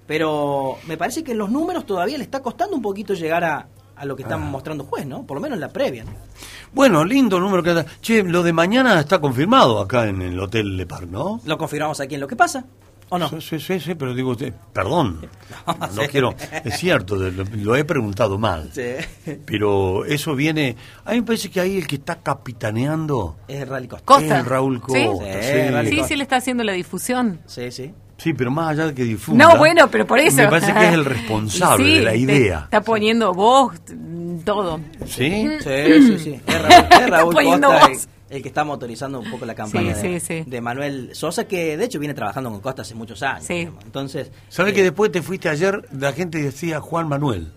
Pero 0.06 0.76
me 0.86 0.96
parece 0.96 1.24
que 1.24 1.32
en 1.32 1.38
los 1.38 1.50
números 1.50 1.84
todavía 1.86 2.16
le 2.18 2.24
está 2.24 2.40
costando 2.40 2.76
un 2.76 2.82
poquito 2.82 3.14
llegar 3.14 3.42
a, 3.44 3.68
a 3.96 4.04
lo 4.04 4.14
que 4.16 4.22
están 4.22 4.42
Ah. 4.42 4.46
mostrando 4.46 4.84
juez, 4.84 5.06
¿no? 5.06 5.24
Por 5.26 5.36
lo 5.36 5.40
menos 5.40 5.56
en 5.56 5.60
la 5.60 5.68
previa. 5.70 6.04
¿no? 6.04 6.10
Bueno, 6.72 7.04
lindo 7.04 7.40
número 7.40 7.62
que. 7.62 7.84
Che, 8.00 8.22
lo 8.22 8.42
de 8.42 8.52
mañana 8.52 9.00
está 9.00 9.18
confirmado 9.20 9.80
acá 9.80 10.06
en 10.06 10.20
el 10.22 10.38
Hotel 10.38 10.76
Le 10.76 10.86
Parc, 10.86 11.08
¿no? 11.08 11.40
Lo 11.44 11.56
confirmamos 11.58 11.98
aquí 12.00 12.14
en 12.16 12.20
lo 12.20 12.26
que 12.28 12.36
pasa, 12.36 12.64
¿o 13.08 13.18
no? 13.18 13.28
Sí, 13.40 13.58
sí, 13.58 13.80
sí, 13.80 13.94
pero 13.94 14.12
digo, 14.14 14.34
eh, 14.40 14.52
perdón, 14.72 15.26
no 15.94 16.02
Sí. 16.02 16.08
quiero, 16.10 16.34
es 16.64 16.76
cierto, 16.78 17.16
lo, 17.16 17.30
lo 17.30 17.76
he 17.76 17.84
preguntado 17.84 18.36
mal, 18.38 18.70
Sí. 18.72 19.36
pero 19.46 20.04
eso 20.04 20.34
viene, 20.34 20.76
a 21.04 21.12
mí 21.12 21.18
me 21.20 21.22
parece 21.22 21.50
que 21.50 21.60
ahí 21.60 21.78
el 21.78 21.86
que 21.86 21.96
está 21.96 22.16
capitaneando 22.16 23.36
Es 23.48 23.62
el 23.62 23.68
Rally 23.68 23.88
Costa. 23.88 24.04
Costa. 24.04 24.38
es 24.40 24.44
Raúl 24.46 24.76
¿Sí? 24.88 25.06
Costa. 25.06 25.24
Sí, 25.42 25.48
Sí, 25.48 25.68
Rally 25.70 25.88
Sí, 25.90 25.96
Costa. 25.96 26.08
sí 26.08 26.16
le 26.16 26.22
está 26.24 26.36
haciendo 26.36 26.64
la 26.64 26.72
difusión. 26.72 27.40
Sí, 27.46 27.70
sí. 27.70 27.92
Sí, 28.18 28.32
pero 28.32 28.50
más 28.50 28.70
allá 28.70 28.86
de 28.86 28.94
que 28.94 29.04
difunda. 29.04 29.44
No, 29.46 29.56
bueno, 29.58 29.88
pero 29.90 30.06
por 30.06 30.18
eso. 30.18 30.38
Me 30.38 30.48
parece 30.48 30.72
que 30.72 30.86
es 30.88 30.92
el 30.94 31.04
responsable 31.04 31.84
sí, 31.86 31.98
de 31.98 32.04
la 32.04 32.14
idea. 32.14 32.60
Está 32.64 32.80
poniendo 32.80 33.32
voz, 33.34 33.74
mm, 33.94 34.38
todo. 34.38 34.80
¿Sí? 35.06 35.46
Sí, 35.60 35.68
sí, 36.00 36.18
sí. 36.18 36.40
Es 36.46 36.62
Raúl, 36.62 36.86
es 36.90 37.10
Raúl 37.10 37.34
poniendo 37.34 37.68
Costa 37.68 37.86
el, 37.86 37.92
voz. 37.92 38.08
el 38.30 38.42
que 38.42 38.48
está 38.48 38.64
motorizando 38.64 39.20
un 39.20 39.30
poco 39.30 39.44
la 39.44 39.54
campaña 39.54 39.94
Sí, 39.94 40.08
de, 40.08 40.20
sí, 40.20 40.42
sí. 40.44 40.50
de 40.50 40.60
Manuel 40.62 41.10
Sosa, 41.14 41.46
que 41.46 41.76
de 41.76 41.84
hecho 41.84 41.98
viene 41.98 42.14
trabajando 42.14 42.50
con 42.50 42.60
Costa 42.60 42.82
hace 42.82 42.94
muchos 42.94 43.22
años. 43.22 43.48
Entonces, 43.50 44.30
¿Sabes 44.48 44.72
eh, 44.72 44.76
que 44.76 44.82
después 44.82 45.12
te 45.12 45.20
fuiste 45.20 45.48
ayer, 45.50 45.86
la 45.92 46.12
gente 46.12 46.38
decía 46.38 46.80
Juan 46.80 47.08
Manuel? 47.08 47.52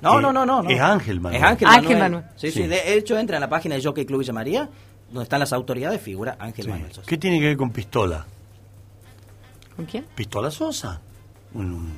No, 0.00 0.18
Eh, 0.18 0.22
no, 0.22 0.32
no, 0.32 0.46
no, 0.46 0.62
no. 0.62 0.68
Es 0.70 0.80
Ángel 0.80 1.20
Manuel. 1.20 1.42
Es 1.42 1.48
Ángel, 1.48 1.66
Ángel 1.68 1.82
Manuel. 1.98 2.02
Manuel. 2.02 2.24
Sí, 2.36 2.50
sí, 2.52 2.62
Sí. 2.62 2.68
De 2.68 2.94
hecho, 2.94 3.18
entra 3.18 3.36
en 3.38 3.40
la 3.40 3.48
página 3.48 3.74
de 3.74 3.82
Jockey 3.82 4.04
Club 4.06 4.20
Villa 4.20 4.32
María, 4.32 4.68
donde 5.08 5.24
están 5.24 5.40
las 5.40 5.52
autoridades, 5.52 6.00
figura 6.00 6.36
Ángel 6.38 6.66
Sí. 6.66 6.70
Manuel 6.70 6.92
Sosa. 6.92 7.08
¿Qué 7.08 7.16
tiene 7.18 7.40
que 7.40 7.46
ver 7.46 7.56
con 7.56 7.70
Pistola? 7.70 8.26
¿Con 9.76 9.84
quién? 9.86 10.04
Pistola 10.14 10.50
Sosa, 10.50 11.00
un 11.54 11.92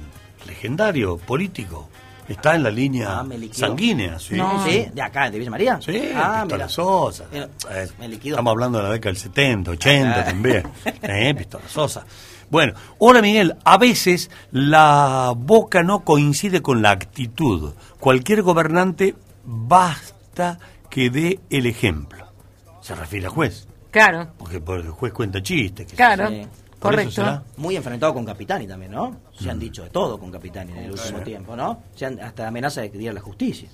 legendario 0.47 1.17
político. 1.19 1.89
Está 2.29 2.57
en 2.57 2.65
la 2.65 2.71
línea 2.71 3.21
Ah, 3.21 3.27
sanguínea, 3.53 4.19
sí. 4.19 4.35
No. 4.35 4.65
Sí, 4.67 4.89
de 4.93 5.01
acá, 5.01 5.31
de 5.31 5.39
Villa 5.39 5.51
María. 5.51 5.79
Sí, 5.81 6.11
ah, 6.15 6.41
Pistola 6.43 6.65
mira. 6.65 6.69
Sosa. 6.69 7.25
Eh, 7.33 7.47
Eh, 7.71 7.89
me 8.01 8.07
estamos 8.17 8.51
hablando 8.51 8.79
de 8.79 8.85
la 8.85 8.91
década 8.91 9.11
del 9.13 9.17
70, 9.21 9.71
80 9.73 10.21
Ah. 10.21 10.25
también. 10.25 10.63
Eh, 11.03 11.35
Pistola 11.37 11.69
Sosa. 11.69 12.05
Bueno, 12.51 12.75
hola 12.99 13.23
Miguel, 13.23 13.55
a 13.65 13.79
veces 13.79 14.29
la 14.51 15.33
boca 15.37 15.83
no 15.85 16.01
coincide 16.05 16.63
con 16.63 16.83
la 16.83 16.91
actitud. 16.91 17.75
Cualquier 18.01 18.43
gobernante 18.43 19.15
basta 19.45 20.59
que 20.91 21.11
dé 21.11 21.41
el 21.51 21.67
ejemplo. 21.67 22.27
Se 22.81 22.95
refiere 22.95 23.27
al 23.27 23.33
juez, 23.33 23.67
Claro, 23.93 24.29
porque 24.39 24.61
por 24.61 24.79
el 24.81 24.91
juez 24.91 25.13
cuenta 25.13 25.43
chistes. 25.43 25.87
que 25.87 25.97
claro. 25.97 26.29
Sí. 26.29 26.43
Por 26.79 26.93
eso 26.93 27.01
Correcto. 27.03 27.11
será. 27.13 27.43
Muy 27.57 27.75
enfrentado 27.77 28.13
con 28.15 28.25
Capitani 28.25 28.67
también, 28.67 28.93
¿no? 28.93 29.17
Se 29.39 29.51
han 29.51 29.59
dicho 29.59 29.83
de 29.83 29.91
todo 29.91 30.19
con 30.19 30.31
Capitani 30.31 30.73
en 30.73 30.79
el 30.79 30.93
último 30.93 31.21
tiempo, 31.21 31.57
¿no? 31.57 31.83
Se 31.95 32.07
han 32.07 32.21
hasta 32.21 32.47
amenaza 32.49 32.83
de 32.83 33.09
a 33.09 33.13
la 33.13 33.21
justicia. 33.21 33.69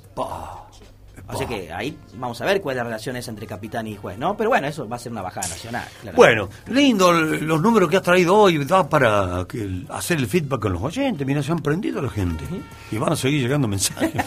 Así 1.28 1.46
que 1.46 1.72
ahí 1.72 1.96
vamos 2.14 2.40
a 2.40 2.44
ver 2.46 2.61
cuál 2.61 2.74
es 2.74 2.78
la 2.78 2.84
relación 2.84 3.16
esa 3.16 3.30
entre 3.30 3.46
Capitani 3.46 3.92
y 3.92 3.96
juez, 3.96 4.18
¿no? 4.18 4.36
Pero 4.36 4.50
bueno, 4.50 4.66
eso 4.66 4.88
va 4.88 4.96
a 4.96 4.98
ser 4.98 5.12
una 5.12 5.22
bajada 5.22 5.46
nacional. 5.48 5.84
claramente. 6.00 6.16
Bueno, 6.16 6.48
lindo 6.68 7.12
los 7.12 7.61
números 7.61 7.88
que 7.90 7.96
has 7.98 8.03
traído 8.03 8.34
hoy, 8.36 8.64
da 8.64 8.88
para 8.88 9.44
que 9.48 9.62
el- 9.62 9.86
hacer 9.90 10.18
el 10.18 10.26
feedback 10.26 10.61
con 10.62 10.72
los 10.72 10.82
oyentes. 10.82 11.26
Mira, 11.26 11.42
se 11.42 11.53
han 11.53 11.61
prendido 11.61 12.00
la 12.03 12.11
gente. 12.11 12.44
Y 12.90 12.98
van 12.98 13.12
a 13.12 13.16
seguir 13.16 13.42
llegando 13.42 13.68
mensajes. 13.68 14.12